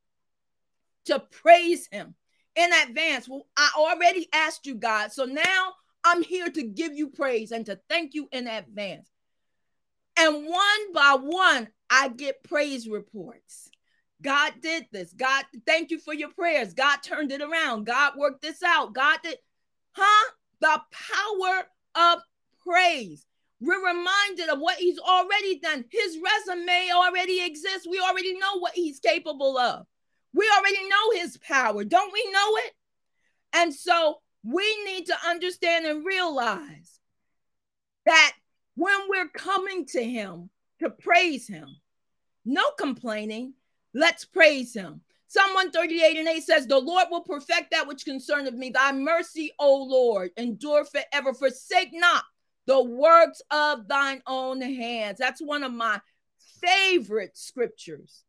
to 1.06 1.20
praise 1.20 1.88
Him 1.92 2.16
in 2.56 2.70
advance. 2.88 3.30
Well, 3.30 3.48
I 3.58 3.70
already 3.78 4.28
asked 4.34 4.66
you, 4.66 4.76
God. 4.76 5.12
So 5.12 5.26
now 5.26 5.74
I'm 6.04 6.24
here 6.24 6.50
to 6.50 6.64
give 6.64 6.94
you 6.94 7.10
praise 7.10 7.52
and 7.52 7.66
to 7.68 7.80
thank 7.90 8.14
you 8.14 8.28
in 8.32 8.48
advance. 8.48 9.10
And 10.18 10.46
one 10.48 10.94
by 10.94 11.18
one, 11.22 11.70
I 11.90 12.10
get 12.10 12.44
praise 12.44 12.88
reports. 12.88 13.70
God 14.22 14.54
did 14.62 14.86
this. 14.92 15.14
God, 15.14 15.46
thank 15.66 15.92
you 15.92 16.00
for 16.00 16.14
your 16.14 16.30
prayers. 16.30 16.74
God 16.74 16.98
turned 16.98 17.32
it 17.32 17.42
around. 17.42 17.86
God 17.86 18.14
worked 18.18 18.42
this 18.42 18.62
out. 18.64 18.94
God 18.94 19.20
did, 19.24 19.38
huh? 19.92 20.32
The 20.60 20.82
power 20.92 21.64
of 21.96 22.22
praise. 22.66 23.26
We're 23.62 23.86
reminded 23.86 24.50
of 24.50 24.60
what 24.60 24.78
he's 24.78 25.00
already 25.00 25.60
done. 25.60 25.86
His 25.90 26.18
resume 26.18 26.92
already 26.94 27.44
exists. 27.44 27.88
We 27.90 28.00
already 28.00 28.34
know 28.34 28.60
what 28.60 28.74
he's 28.74 29.00
capable 29.00 29.58
of. 29.58 29.86
We 30.34 30.50
already 30.58 30.88
know 30.88 31.22
his 31.22 31.38
power. 31.38 31.84
Don't 31.84 32.14
we 32.14 32.32
know 32.32 32.58
it? 32.58 32.74
And 33.54 33.74
so 33.74 34.20
we 34.44 34.84
need 34.86 35.08
to 35.08 35.16
understand 35.28 35.86
and 35.86 36.06
realize 36.06 37.00
that 38.06 38.34
when 38.76 38.98
we're 39.10 39.30
coming 39.30 39.86
to 39.88 40.04
him 40.04 40.50
to 40.80 40.90
praise 40.90 41.48
him, 41.48 41.68
no 42.46 42.64
complaining, 42.78 43.54
let's 43.94 44.26
praise 44.26 44.74
him. 44.74 45.02
Psalm 45.28 45.54
138 45.54 46.18
and 46.18 46.28
8 46.28 46.44
says, 46.44 46.66
The 46.66 46.80
Lord 46.80 47.06
will 47.12 47.22
perfect 47.22 47.72
that 47.72 47.88
which 47.88 48.04
concerneth 48.04 48.56
me. 48.56 48.72
Thy 48.72 48.92
mercy, 48.92 49.52
O 49.60 49.84
Lord, 49.84 50.32
endure 50.38 50.86
forever. 50.86 51.36
Forsake 51.36 51.90
not 51.94 52.24
the 52.66 52.84
works 52.84 53.42
of 53.52 53.88
thine 53.88 54.24
own 54.26 54.60
hands. 54.62 55.20
That's 55.20 55.42
one 55.42 55.64
of 55.64 55.72
my 55.72 56.02
favorite 56.62 57.38
scriptures 57.38 58.24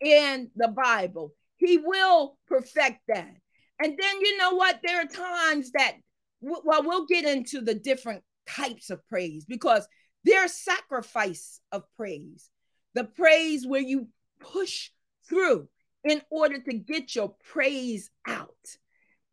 in 0.00 0.50
the 0.54 0.68
Bible. 0.68 1.32
He 1.56 1.78
will 1.78 2.36
perfect 2.46 3.00
that. 3.08 3.34
And 3.80 3.98
then 3.98 4.20
you 4.20 4.38
know 4.38 4.54
what? 4.54 4.80
There 4.84 5.00
are 5.00 5.06
times 5.06 5.72
that, 5.72 5.94
well, 6.40 6.84
we'll 6.84 7.06
get 7.06 7.24
into 7.24 7.60
the 7.60 7.74
different 7.74 8.22
types 8.48 8.90
of 8.90 9.06
praise 9.08 9.44
because 9.44 9.86
there's 10.24 10.52
sacrifice 10.52 11.60
of 11.72 11.84
praise. 11.96 12.50
The 12.94 13.04
praise 13.04 13.66
where 13.66 13.80
you 13.80 14.08
push 14.40 14.90
through 15.28 15.68
in 16.04 16.22
order 16.30 16.58
to 16.60 16.72
get 16.74 17.14
your 17.14 17.34
praise 17.44 18.10
out. 18.26 18.50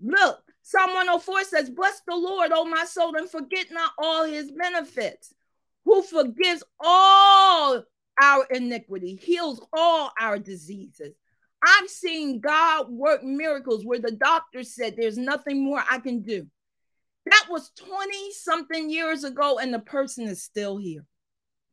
Look, 0.02 0.42
Psalm 0.64 0.94
104 0.94 1.44
says, 1.44 1.70
Bless 1.70 2.02
the 2.08 2.16
Lord, 2.16 2.52
O 2.54 2.66
my 2.66 2.86
soul, 2.86 3.16
and 3.16 3.30
forget 3.30 3.68
not 3.72 3.92
all 3.98 4.26
his 4.26 4.52
benefits, 4.52 5.34
who 5.86 6.02
forgives 6.02 6.64
all 6.80 7.84
our 8.22 8.46
iniquity, 8.52 9.16
heals 9.16 9.66
all 9.74 10.12
our 10.20 10.40
diseases. 10.40 11.14
I've 11.64 11.90
seen 11.90 12.40
God 12.40 12.90
work 12.90 13.24
miracles 13.24 13.86
where 13.86 14.00
the 14.00 14.12
doctor 14.12 14.64
said, 14.64 14.96
There's 14.98 15.18
nothing 15.18 15.64
more 15.64 15.84
I 15.90 16.00
can 16.00 16.22
do. 16.22 16.48
That 17.26 17.48
was 17.50 17.72
20 17.78 18.32
something 18.34 18.90
years 18.90 19.24
ago, 19.24 19.60
and 19.60 19.74
the 19.74 19.80
person 19.80 20.28
is 20.28 20.44
still 20.44 20.78
here, 20.78 21.06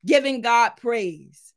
giving 0.04 0.40
God 0.40 0.70
praise. 0.76 1.54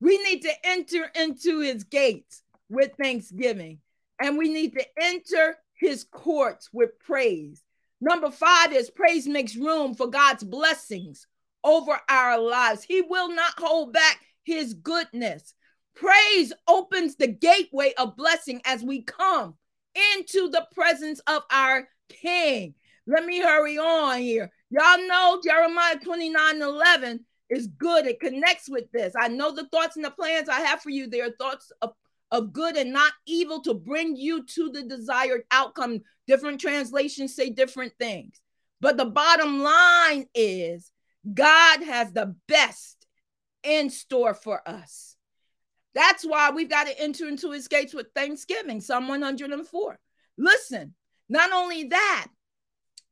We 0.00 0.18
need 0.22 0.42
to 0.42 0.52
enter 0.64 1.10
into 1.14 1.60
his 1.60 1.84
gates 1.84 2.42
with 2.68 2.92
thanksgiving, 3.00 3.78
and 4.20 4.38
we 4.38 4.48
need 4.48 4.74
to 4.74 4.84
enter 5.00 5.58
his 5.74 6.04
courts 6.04 6.70
with 6.72 6.98
praise. 7.00 7.62
Number 8.00 8.30
five 8.30 8.72
is 8.72 8.90
praise 8.90 9.26
makes 9.26 9.56
room 9.56 9.94
for 9.94 10.06
God's 10.06 10.44
blessings 10.44 11.26
over 11.64 11.98
our 12.08 12.38
lives. 12.38 12.84
He 12.84 13.02
will 13.02 13.34
not 13.34 13.58
hold 13.58 13.92
back 13.92 14.20
his 14.44 14.74
goodness. 14.74 15.54
Praise 15.94 16.52
opens 16.68 17.16
the 17.16 17.26
gateway 17.26 17.92
of 17.98 18.16
blessing 18.16 18.60
as 18.64 18.82
we 18.84 19.02
come 19.02 19.56
into 20.20 20.48
the 20.48 20.66
presence 20.72 21.20
of 21.26 21.42
our 21.50 21.88
King. 22.08 22.74
Let 23.08 23.24
me 23.24 23.40
hurry 23.40 23.78
on 23.78 24.18
here. 24.20 24.50
Y'all 24.68 25.08
know 25.08 25.40
Jeremiah 25.42 25.98
29 25.98 26.60
11 26.60 27.24
is 27.48 27.66
good. 27.66 28.06
It 28.06 28.20
connects 28.20 28.68
with 28.68 28.92
this. 28.92 29.14
I 29.18 29.28
know 29.28 29.54
the 29.54 29.66
thoughts 29.68 29.96
and 29.96 30.04
the 30.04 30.10
plans 30.10 30.50
I 30.50 30.60
have 30.60 30.82
for 30.82 30.90
you. 30.90 31.08
They 31.08 31.22
are 31.22 31.30
thoughts 31.30 31.72
of, 31.80 31.92
of 32.30 32.52
good 32.52 32.76
and 32.76 32.92
not 32.92 33.14
evil 33.26 33.62
to 33.62 33.72
bring 33.72 34.14
you 34.14 34.44
to 34.44 34.70
the 34.70 34.82
desired 34.82 35.44
outcome. 35.50 36.02
Different 36.26 36.60
translations 36.60 37.34
say 37.34 37.48
different 37.48 37.94
things. 37.98 38.42
But 38.82 38.98
the 38.98 39.06
bottom 39.06 39.62
line 39.62 40.26
is 40.34 40.92
God 41.32 41.82
has 41.82 42.12
the 42.12 42.36
best 42.46 43.06
in 43.62 43.88
store 43.88 44.34
for 44.34 44.60
us. 44.68 45.16
That's 45.94 46.24
why 46.24 46.50
we've 46.50 46.68
got 46.68 46.86
to 46.86 47.00
enter 47.00 47.26
into 47.26 47.52
his 47.52 47.68
gates 47.68 47.94
with 47.94 48.08
thanksgiving. 48.14 48.82
Psalm 48.82 49.08
104. 49.08 49.98
Listen, 50.36 50.94
not 51.30 51.52
only 51.52 51.84
that, 51.84 52.28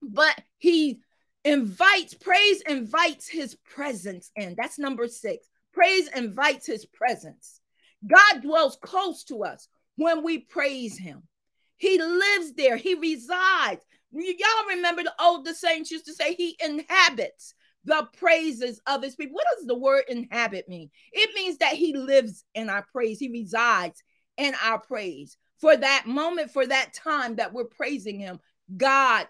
but 0.02 0.40
he 0.58 1.00
invites, 1.44 2.14
praise 2.14 2.60
invites 2.62 3.28
his 3.28 3.54
presence 3.54 4.30
in. 4.36 4.54
That's 4.56 4.78
number 4.78 5.08
six. 5.08 5.48
Praise 5.72 6.08
invites 6.14 6.66
his 6.66 6.86
presence. 6.86 7.60
God 8.06 8.42
dwells 8.42 8.78
close 8.82 9.24
to 9.24 9.44
us 9.44 9.68
when 9.96 10.22
we 10.22 10.38
praise 10.38 10.98
him. 10.98 11.22
He 11.76 12.00
lives 12.00 12.54
there, 12.54 12.76
he 12.76 12.94
resides. 12.94 13.82
Y'all 14.12 14.68
remember 14.68 15.02
the 15.02 15.12
old 15.20 15.44
the 15.44 15.54
saints 15.54 15.90
used 15.90 16.06
to 16.06 16.14
say 16.14 16.34
he 16.34 16.56
inhabits 16.64 17.54
the 17.84 18.08
praises 18.18 18.80
of 18.86 19.02
his 19.02 19.14
people. 19.14 19.34
What 19.34 19.46
does 19.56 19.66
the 19.66 19.78
word 19.78 20.04
inhabit 20.08 20.68
mean? 20.68 20.90
It 21.12 21.30
means 21.34 21.58
that 21.58 21.74
he 21.74 21.94
lives 21.94 22.44
in 22.54 22.70
our 22.70 22.84
praise, 22.90 23.18
he 23.18 23.28
resides 23.28 24.02
in 24.36 24.54
our 24.64 24.78
praise. 24.78 25.36
For 25.58 25.76
that 25.76 26.04
moment, 26.06 26.50
for 26.50 26.66
that 26.66 26.92
time 26.92 27.36
that 27.36 27.52
we're 27.52 27.64
praising 27.64 28.18
him, 28.18 28.40
God 28.76 29.26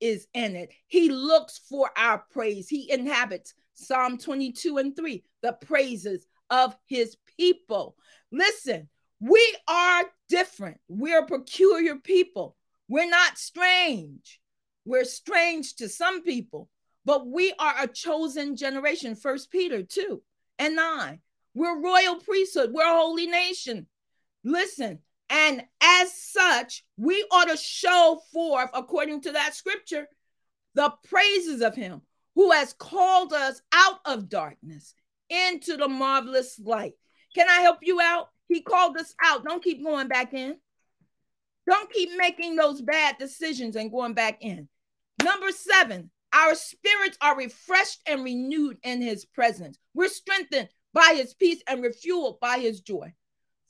is 0.00 0.26
in 0.34 0.56
it. 0.56 0.72
He 0.86 1.10
looks 1.10 1.58
for 1.68 1.90
our 1.96 2.24
praise. 2.30 2.68
He 2.68 2.90
inhabits 2.90 3.54
Psalm 3.74 4.18
22 4.18 4.78
and 4.78 4.96
3, 4.96 5.22
the 5.42 5.52
praises 5.52 6.26
of 6.50 6.76
his 6.86 7.16
people. 7.38 7.96
Listen, 8.32 8.88
we 9.20 9.56
are 9.68 10.04
different. 10.28 10.78
We're 10.88 11.26
peculiar 11.26 11.96
people. 11.96 12.56
We're 12.88 13.08
not 13.08 13.38
strange. 13.38 14.40
We're 14.84 15.04
strange 15.04 15.76
to 15.76 15.88
some 15.88 16.22
people, 16.22 16.68
but 17.04 17.26
we 17.26 17.52
are 17.58 17.74
a 17.82 17.88
chosen 17.88 18.56
generation. 18.56 19.16
First 19.16 19.50
Peter 19.50 19.82
2 19.82 20.22
and 20.58 20.76
9. 20.76 21.20
We're 21.54 21.80
royal 21.80 22.16
priesthood. 22.16 22.70
We're 22.72 22.84
a 22.84 22.96
holy 22.96 23.26
nation. 23.26 23.86
Listen, 24.44 25.00
And 25.28 25.64
as 25.80 26.12
such, 26.12 26.84
we 26.96 27.26
ought 27.30 27.48
to 27.48 27.56
show 27.56 28.20
forth, 28.32 28.70
according 28.74 29.22
to 29.22 29.32
that 29.32 29.54
scripture, 29.54 30.06
the 30.74 30.92
praises 31.08 31.62
of 31.62 31.74
him 31.74 32.02
who 32.34 32.52
has 32.52 32.74
called 32.74 33.32
us 33.32 33.60
out 33.72 34.00
of 34.04 34.28
darkness 34.28 34.94
into 35.30 35.76
the 35.76 35.88
marvelous 35.88 36.58
light. 36.58 36.94
Can 37.34 37.48
I 37.48 37.60
help 37.60 37.78
you 37.82 38.00
out? 38.00 38.28
He 38.48 38.60
called 38.60 38.96
us 38.96 39.14
out. 39.22 39.44
Don't 39.44 39.64
keep 39.64 39.82
going 39.82 40.08
back 40.08 40.32
in. 40.32 40.56
Don't 41.68 41.92
keep 41.92 42.10
making 42.16 42.54
those 42.54 42.80
bad 42.80 43.16
decisions 43.18 43.74
and 43.74 43.90
going 43.90 44.14
back 44.14 44.38
in. 44.40 44.68
Number 45.24 45.50
seven, 45.50 46.10
our 46.32 46.54
spirits 46.54 47.18
are 47.20 47.36
refreshed 47.36 48.00
and 48.06 48.22
renewed 48.22 48.78
in 48.84 49.02
his 49.02 49.24
presence. 49.24 49.78
We're 49.94 50.08
strengthened 50.08 50.68
by 50.92 51.14
his 51.16 51.34
peace 51.34 51.62
and 51.66 51.82
refueled 51.82 52.38
by 52.38 52.58
his 52.58 52.80
joy. 52.80 53.12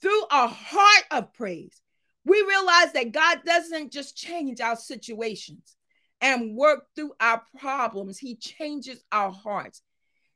Through 0.00 0.24
a 0.30 0.46
heart 0.48 1.04
of 1.10 1.32
praise, 1.32 1.80
we 2.24 2.42
realize 2.42 2.92
that 2.92 3.12
God 3.12 3.38
doesn't 3.44 3.92
just 3.92 4.16
change 4.16 4.60
our 4.60 4.76
situations 4.76 5.76
and 6.20 6.56
work 6.56 6.86
through 6.94 7.12
our 7.20 7.42
problems, 7.58 8.18
he 8.18 8.36
changes 8.36 9.04
our 9.12 9.30
hearts. 9.30 9.82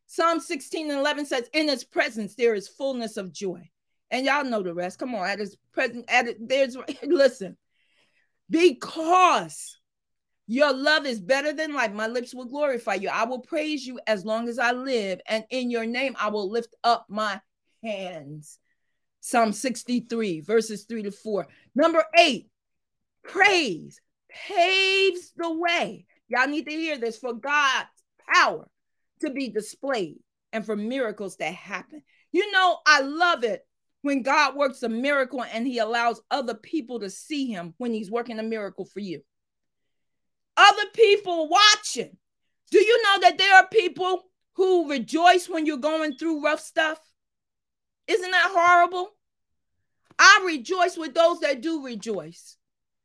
Psalm 0.06 0.40
16 0.40 0.90
and 0.90 0.98
11 0.98 1.26
says, 1.26 1.48
In 1.52 1.68
his 1.68 1.84
presence 1.84 2.34
there 2.34 2.54
is 2.54 2.68
fullness 2.68 3.16
of 3.16 3.32
joy. 3.32 3.68
And 4.10 4.26
y'all 4.26 4.44
know 4.44 4.62
the 4.62 4.74
rest. 4.74 4.98
Come 4.98 5.14
on, 5.14 5.28
at 5.28 5.38
his 5.38 5.56
presence, 5.72 6.04
at 6.08 6.26
there's 6.40 6.76
listen, 7.02 7.56
because 8.48 9.78
your 10.48 10.72
love 10.72 11.06
is 11.06 11.20
better 11.20 11.52
than 11.52 11.74
life. 11.74 11.92
My 11.92 12.08
lips 12.08 12.34
will 12.34 12.46
glorify 12.46 12.94
you. 12.94 13.08
I 13.08 13.24
will 13.24 13.38
praise 13.38 13.86
you 13.86 14.00
as 14.08 14.24
long 14.24 14.48
as 14.48 14.58
I 14.58 14.72
live, 14.72 15.20
and 15.28 15.44
in 15.50 15.70
your 15.70 15.86
name 15.86 16.16
I 16.18 16.28
will 16.30 16.50
lift 16.50 16.74
up 16.82 17.06
my 17.08 17.40
hands. 17.84 18.58
Psalm 19.20 19.52
63, 19.52 20.40
verses 20.40 20.84
3 20.84 21.04
to 21.04 21.10
4. 21.10 21.46
Number 21.74 22.04
eight, 22.18 22.48
praise 23.22 24.00
paves 24.28 25.32
the 25.36 25.52
way. 25.52 26.06
Y'all 26.28 26.48
need 26.48 26.66
to 26.66 26.72
hear 26.72 26.98
this 26.98 27.18
for 27.18 27.32
God's 27.32 27.88
power 28.32 28.68
to 29.20 29.30
be 29.30 29.48
displayed 29.48 30.18
and 30.52 30.64
for 30.64 30.76
miracles 30.76 31.36
to 31.36 31.44
happen. 31.44 32.02
You 32.32 32.50
know, 32.52 32.78
I 32.86 33.00
love 33.00 33.44
it 33.44 33.66
when 34.02 34.22
God 34.22 34.56
works 34.56 34.82
a 34.82 34.88
miracle 34.88 35.42
and 35.42 35.66
he 35.66 35.78
allows 35.78 36.20
other 36.30 36.54
people 36.54 37.00
to 37.00 37.10
see 37.10 37.46
him 37.46 37.74
when 37.78 37.92
he's 37.92 38.10
working 38.10 38.38
a 38.38 38.42
miracle 38.42 38.84
for 38.84 39.00
you. 39.00 39.20
Other 40.56 40.86
people 40.94 41.48
watching. 41.48 42.16
Do 42.70 42.78
you 42.78 43.02
know 43.02 43.20
that 43.22 43.38
there 43.38 43.56
are 43.56 43.66
people 43.68 44.22
who 44.54 44.88
rejoice 44.88 45.48
when 45.48 45.66
you're 45.66 45.76
going 45.76 46.16
through 46.16 46.44
rough 46.44 46.60
stuff? 46.60 46.98
Isn't 48.10 48.30
that 48.32 48.50
horrible? 48.52 49.10
I 50.18 50.42
rejoice 50.44 50.96
with 50.96 51.14
those 51.14 51.38
that 51.40 51.60
do 51.60 51.84
rejoice. 51.84 52.56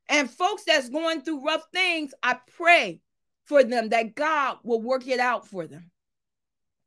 And 0.10 0.30
folks 0.30 0.64
that's 0.66 0.90
going 0.90 1.22
through 1.22 1.46
rough 1.46 1.64
things, 1.72 2.14
I 2.24 2.38
pray 2.58 3.02
for 3.44 3.64
them 3.64 3.90
that 3.90 4.16
God 4.16 4.58
will 4.64 4.82
work 4.82 5.08
it 5.08 5.20
out 5.20 5.48
for 5.48 5.68
them. 5.68 5.92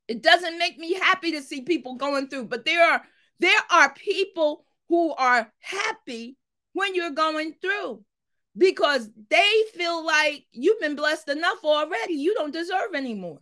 It 0.09 0.21
doesn't 0.21 0.59
make 0.59 0.79
me 0.79 0.95
happy 0.95 1.31
to 1.33 1.43
see 1.43 1.61
people 1.61 1.95
going 1.95 2.29
through, 2.29 2.47
but 2.47 2.65
there 2.65 2.85
are 2.85 3.03
there 3.39 3.61
are 3.71 3.95
people 3.95 4.65
who 4.89 5.15
are 5.15 5.53
happy 5.61 6.37
when 6.73 6.97
you're 6.97 7.11
going 7.11 7.55
through 7.61 8.03
because 8.57 9.09
they 9.31 9.63
feel 9.75 10.05
like 10.05 10.45
you've 10.51 10.81
been 10.81 10.97
blessed 10.97 11.29
enough 11.29 11.63
already. 11.63 12.15
You 12.15 12.35
don't 12.35 12.53
deserve 12.53 12.95
anymore. 12.95 13.39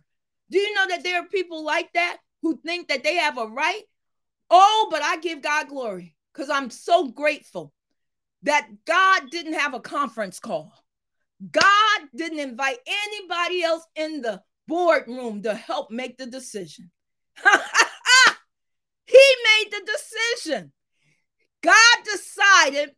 Do 0.51 0.59
you 0.59 0.75
know 0.75 0.87
that 0.89 1.03
there 1.03 1.19
are 1.19 1.27
people 1.27 1.63
like 1.65 1.91
that 1.93 2.17
who 2.43 2.59
think 2.63 2.89
that 2.89 3.03
they 3.03 3.15
have 3.15 3.39
a 3.39 3.47
right? 3.47 3.83
Oh, 4.49 4.87
but 4.89 5.01
I 5.01 5.17
give 5.17 5.41
God 5.41 5.67
glory 5.69 6.15
because 6.33 6.49
I'm 6.49 6.69
so 6.69 7.07
grateful 7.09 7.73
that 8.43 8.67
God 8.85 9.23
didn't 9.31 9.53
have 9.53 9.73
a 9.73 9.79
conference 9.79 10.39
call. 10.39 10.71
God 11.51 12.01
didn't 12.15 12.39
invite 12.39 12.77
anybody 12.87 13.63
else 13.63 13.83
in 13.95 14.21
the 14.21 14.41
boardroom 14.67 15.43
to 15.43 15.53
help 15.53 15.91
make 15.91 16.17
the 16.17 16.25
decision. 16.25 16.91
he 19.05 19.35
made 19.43 19.71
the 19.71 19.81
decision. 19.85 20.71
God 21.61 21.97
decided 22.03 22.91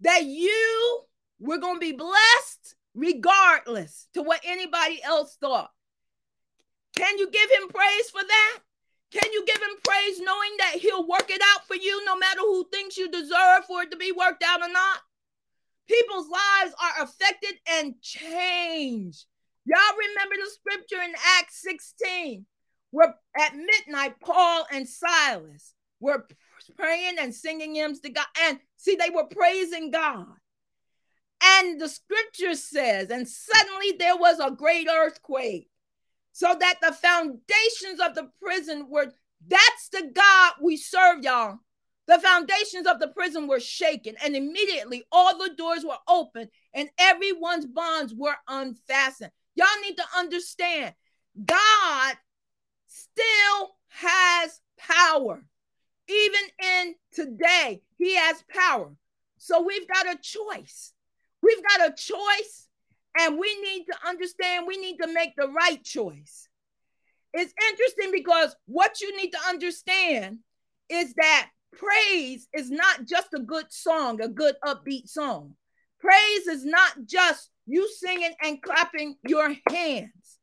that 0.00 0.24
you 0.24 1.00
were 1.38 1.58
going 1.58 1.76
to 1.76 1.80
be 1.80 1.92
blessed 1.92 2.74
regardless 2.94 4.08
to 4.14 4.22
what 4.22 4.40
anybody 4.44 5.02
else 5.02 5.36
thought. 5.40 5.70
Can 6.96 7.18
you 7.18 7.30
give 7.30 7.50
him 7.50 7.68
praise 7.68 8.10
for 8.10 8.22
that? 8.22 8.58
Can 9.12 9.32
you 9.32 9.44
give 9.46 9.56
him 9.56 9.76
praise 9.84 10.20
knowing 10.20 10.56
that 10.58 10.76
he'll 10.80 11.06
work 11.06 11.30
it 11.30 11.42
out 11.54 11.66
for 11.66 11.76
you 11.76 12.04
no 12.04 12.16
matter 12.16 12.40
who 12.40 12.66
thinks 12.72 12.96
you 12.96 13.10
deserve 13.10 13.66
for 13.66 13.82
it 13.82 13.90
to 13.90 13.96
be 13.96 14.12
worked 14.12 14.42
out 14.42 14.62
or 14.62 14.72
not? 14.72 15.00
People's 15.86 16.28
lives 16.28 16.74
are 16.82 17.04
affected 17.04 17.54
and 17.68 18.00
changed. 18.00 19.26
Y'all 19.66 19.98
remember 20.08 20.36
the 20.36 20.50
scripture 20.50 21.02
in 21.02 21.12
Acts 21.38 21.60
16 21.62 22.46
where 22.92 23.14
at 23.38 23.54
midnight, 23.56 24.20
Paul 24.20 24.66
and 24.70 24.88
Silas 24.88 25.74
were 25.98 26.26
praying 26.76 27.16
and 27.18 27.34
singing 27.34 27.74
hymns 27.74 28.00
to 28.00 28.10
God. 28.10 28.26
And 28.44 28.58
see, 28.76 28.96
they 28.96 29.10
were 29.10 29.26
praising 29.26 29.90
God. 29.90 30.26
And 31.42 31.80
the 31.80 31.88
scripture 31.88 32.54
says, 32.54 33.10
and 33.10 33.26
suddenly 33.26 33.92
there 33.98 34.16
was 34.16 34.38
a 34.38 34.50
great 34.52 34.86
earthquake 34.88 35.68
so 36.32 36.56
that 36.58 36.78
the 36.80 36.92
foundations 36.92 38.00
of 38.00 38.14
the 38.14 38.30
prison 38.40 38.88
were 38.88 39.12
that's 39.46 39.88
the 39.90 40.10
God 40.14 40.52
we 40.62 40.76
serve, 40.76 41.22
y'all. 41.22 41.58
The 42.06 42.18
foundations 42.18 42.86
of 42.86 42.98
the 42.98 43.08
prison 43.08 43.46
were 43.46 43.60
shaken, 43.60 44.16
and 44.22 44.34
immediately 44.34 45.04
all 45.12 45.38
the 45.38 45.54
doors 45.56 45.84
were 45.84 45.98
open 46.08 46.48
and 46.74 46.88
everyone's 46.98 47.66
bonds 47.66 48.12
were 48.14 48.36
unfastened. 48.48 49.30
Y'all 49.54 49.66
need 49.82 49.96
to 49.96 50.04
understand 50.16 50.94
God 51.44 52.16
still 52.86 53.76
has 53.88 54.60
power. 54.78 55.44
Even 56.08 56.40
in 56.62 56.94
today, 57.12 57.82
He 57.98 58.16
has 58.16 58.42
power. 58.48 58.90
So 59.38 59.62
we've 59.62 59.88
got 59.88 60.06
a 60.06 60.18
choice. 60.20 60.92
We've 61.42 61.62
got 61.62 61.90
a 61.90 61.94
choice 61.94 62.68
and 63.18 63.38
we 63.38 63.60
need 63.60 63.84
to 63.86 64.08
understand 64.08 64.66
we 64.66 64.76
need 64.78 64.96
to 64.98 65.12
make 65.12 65.34
the 65.36 65.48
right 65.48 65.82
choice. 65.82 66.48
It's 67.34 67.52
interesting 67.70 68.10
because 68.12 68.54
what 68.66 69.00
you 69.00 69.16
need 69.16 69.30
to 69.30 69.38
understand 69.48 70.38
is 70.88 71.14
that 71.14 71.50
praise 71.76 72.48
is 72.52 72.70
not 72.70 73.06
just 73.06 73.28
a 73.34 73.40
good 73.40 73.66
song, 73.70 74.20
a 74.20 74.28
good 74.28 74.56
upbeat 74.64 75.08
song. 75.08 75.54
Praise 75.98 76.46
is 76.46 76.64
not 76.64 76.92
just 77.06 77.50
you 77.66 77.88
singing 77.88 78.34
and 78.42 78.60
clapping 78.60 79.16
your 79.26 79.54
hands. 79.70 80.38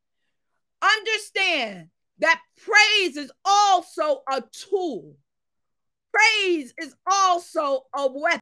Understand 0.82 1.90
that 2.20 2.40
praise 2.58 3.18
is 3.18 3.32
also 3.46 4.22
a 4.32 4.42
tool. 4.52 5.16
Praise 6.14 6.74
is 6.82 6.96
also 7.06 7.84
a 7.96 8.08
weapon. 8.12 8.40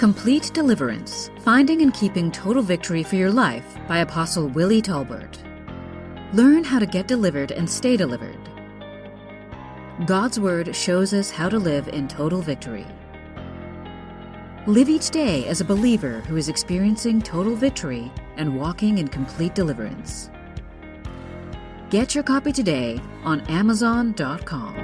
Complete 0.00 0.50
Deliverance 0.54 1.30
Finding 1.44 1.82
and 1.82 1.92
Keeping 1.92 2.32
Total 2.32 2.62
Victory 2.62 3.02
for 3.02 3.16
Your 3.16 3.30
Life 3.30 3.76
by 3.86 3.98
Apostle 3.98 4.48
Willie 4.48 4.80
Talbert. 4.80 5.36
Learn 6.32 6.64
how 6.64 6.78
to 6.78 6.86
get 6.86 7.06
delivered 7.06 7.52
and 7.52 7.68
stay 7.68 7.98
delivered. 7.98 8.38
God's 10.06 10.40
Word 10.40 10.74
shows 10.74 11.12
us 11.12 11.30
how 11.30 11.50
to 11.50 11.58
live 11.58 11.86
in 11.88 12.08
total 12.08 12.40
victory. 12.40 12.86
Live 14.66 14.88
each 14.88 15.10
day 15.10 15.46
as 15.48 15.60
a 15.60 15.66
believer 15.66 16.20
who 16.20 16.38
is 16.38 16.48
experiencing 16.48 17.20
total 17.20 17.54
victory 17.54 18.10
and 18.38 18.58
walking 18.58 18.96
in 18.96 19.06
complete 19.06 19.54
deliverance. 19.54 20.30
Get 21.90 22.14
your 22.14 22.24
copy 22.24 22.52
today 22.52 22.98
on 23.22 23.42
Amazon.com. 23.50 24.79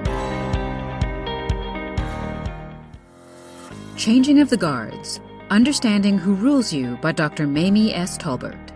Changing 3.96 4.40
of 4.40 4.50
the 4.50 4.58
Guards 4.58 5.20
Understanding 5.48 6.18
Who 6.18 6.34
Rules 6.34 6.70
You 6.70 6.98
by 6.98 7.12
Dr. 7.12 7.46
Mamie 7.46 7.94
S. 7.94 8.18
Talbert. 8.18 8.72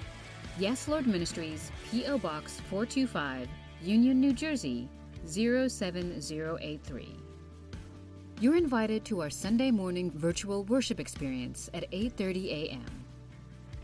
Yes 0.58 0.86
Lord 0.86 1.06
Ministries, 1.06 1.70
P.O. 1.90 2.18
Box 2.18 2.60
425, 2.68 3.48
Union, 3.80 4.20
New 4.20 4.34
Jersey 4.34 4.88
07083. 5.24 7.16
You're 8.40 8.56
invited 8.56 9.04
to 9.06 9.22
our 9.22 9.30
Sunday 9.30 9.70
morning 9.70 10.10
virtual 10.10 10.64
worship 10.64 11.00
experience 11.00 11.70
at 11.72 11.90
8:30 11.90 12.46
a.m. 12.50 12.84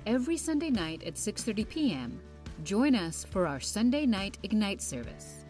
Every 0.04 0.36
Sunday 0.36 0.70
night 0.70 1.02
at 1.04 1.14
6:30 1.14 1.68
p.m., 1.68 2.20
join 2.64 2.94
us 2.94 3.24
for 3.30 3.46
our 3.46 3.60
Sunday 3.60 4.04
night 4.04 4.36
Ignite 4.42 4.82
service. 4.82 5.44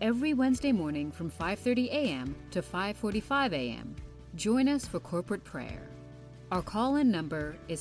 Every 0.00 0.32
Wednesday 0.32 0.72
morning 0.72 1.10
from 1.10 1.30
5:30 1.30 1.88
a.m. 1.88 2.36
to 2.52 2.62
5:45 2.62 3.52
a.m., 3.52 3.96
join 4.34 4.68
us 4.68 4.86
for 4.86 5.00
corporate 5.00 5.44
prayer. 5.44 5.90
Our 6.50 6.62
call-in 6.62 7.10
number 7.10 7.58
is 7.68 7.78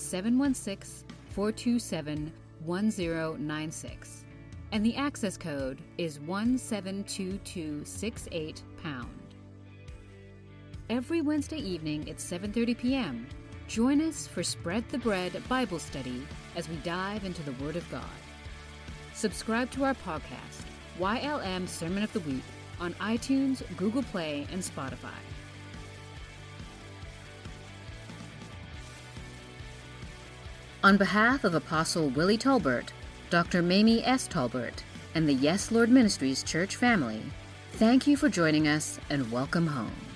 716-427-1096, 1.35 4.23
and 4.73 4.85
the 4.85 4.97
access 4.97 5.37
code 5.37 5.81
is 5.97 6.19
172268 6.19 8.63
pound. 8.83 9.07
Every 10.89 11.21
Wednesday 11.21 11.59
evening 11.59 12.09
at 12.09 12.17
7:30 12.17 12.77
p.m., 12.77 13.25
join 13.69 14.01
us 14.01 14.27
for 14.27 14.43
Spread 14.43 14.83
the 14.89 14.97
Bread 14.97 15.41
Bible 15.47 15.79
study 15.79 16.27
as 16.57 16.67
we 16.67 16.75
dive 16.77 17.23
into 17.23 17.43
the 17.43 17.53
Word 17.63 17.77
of 17.77 17.89
God. 17.89 18.03
Subscribe 19.13 19.71
to 19.71 19.85
our 19.85 19.93
podcast, 19.93 20.65
YLM 20.99 21.69
Sermon 21.69 22.03
of 22.03 22.11
the 22.11 22.19
Week, 22.19 22.43
on 22.81 22.93
iTunes, 22.95 23.63
Google 23.77 24.03
Play, 24.03 24.45
and 24.51 24.61
Spotify. 24.61 25.21
On 30.87 30.95
behalf 30.95 31.43
of 31.43 31.53
Apostle 31.53 32.07
Willie 32.11 32.37
Talbert, 32.37 32.93
Dr. 33.29 33.61
Mamie 33.61 34.05
S. 34.05 34.25
Talbert, 34.25 34.85
and 35.15 35.27
the 35.27 35.33
Yes 35.33 35.69
Lord 35.69 35.89
Ministries 35.89 36.43
church 36.43 36.77
family, 36.77 37.21
thank 37.73 38.07
you 38.07 38.15
for 38.15 38.29
joining 38.29 38.69
us 38.69 38.97
and 39.09 39.29
welcome 39.29 39.67
home. 39.67 40.06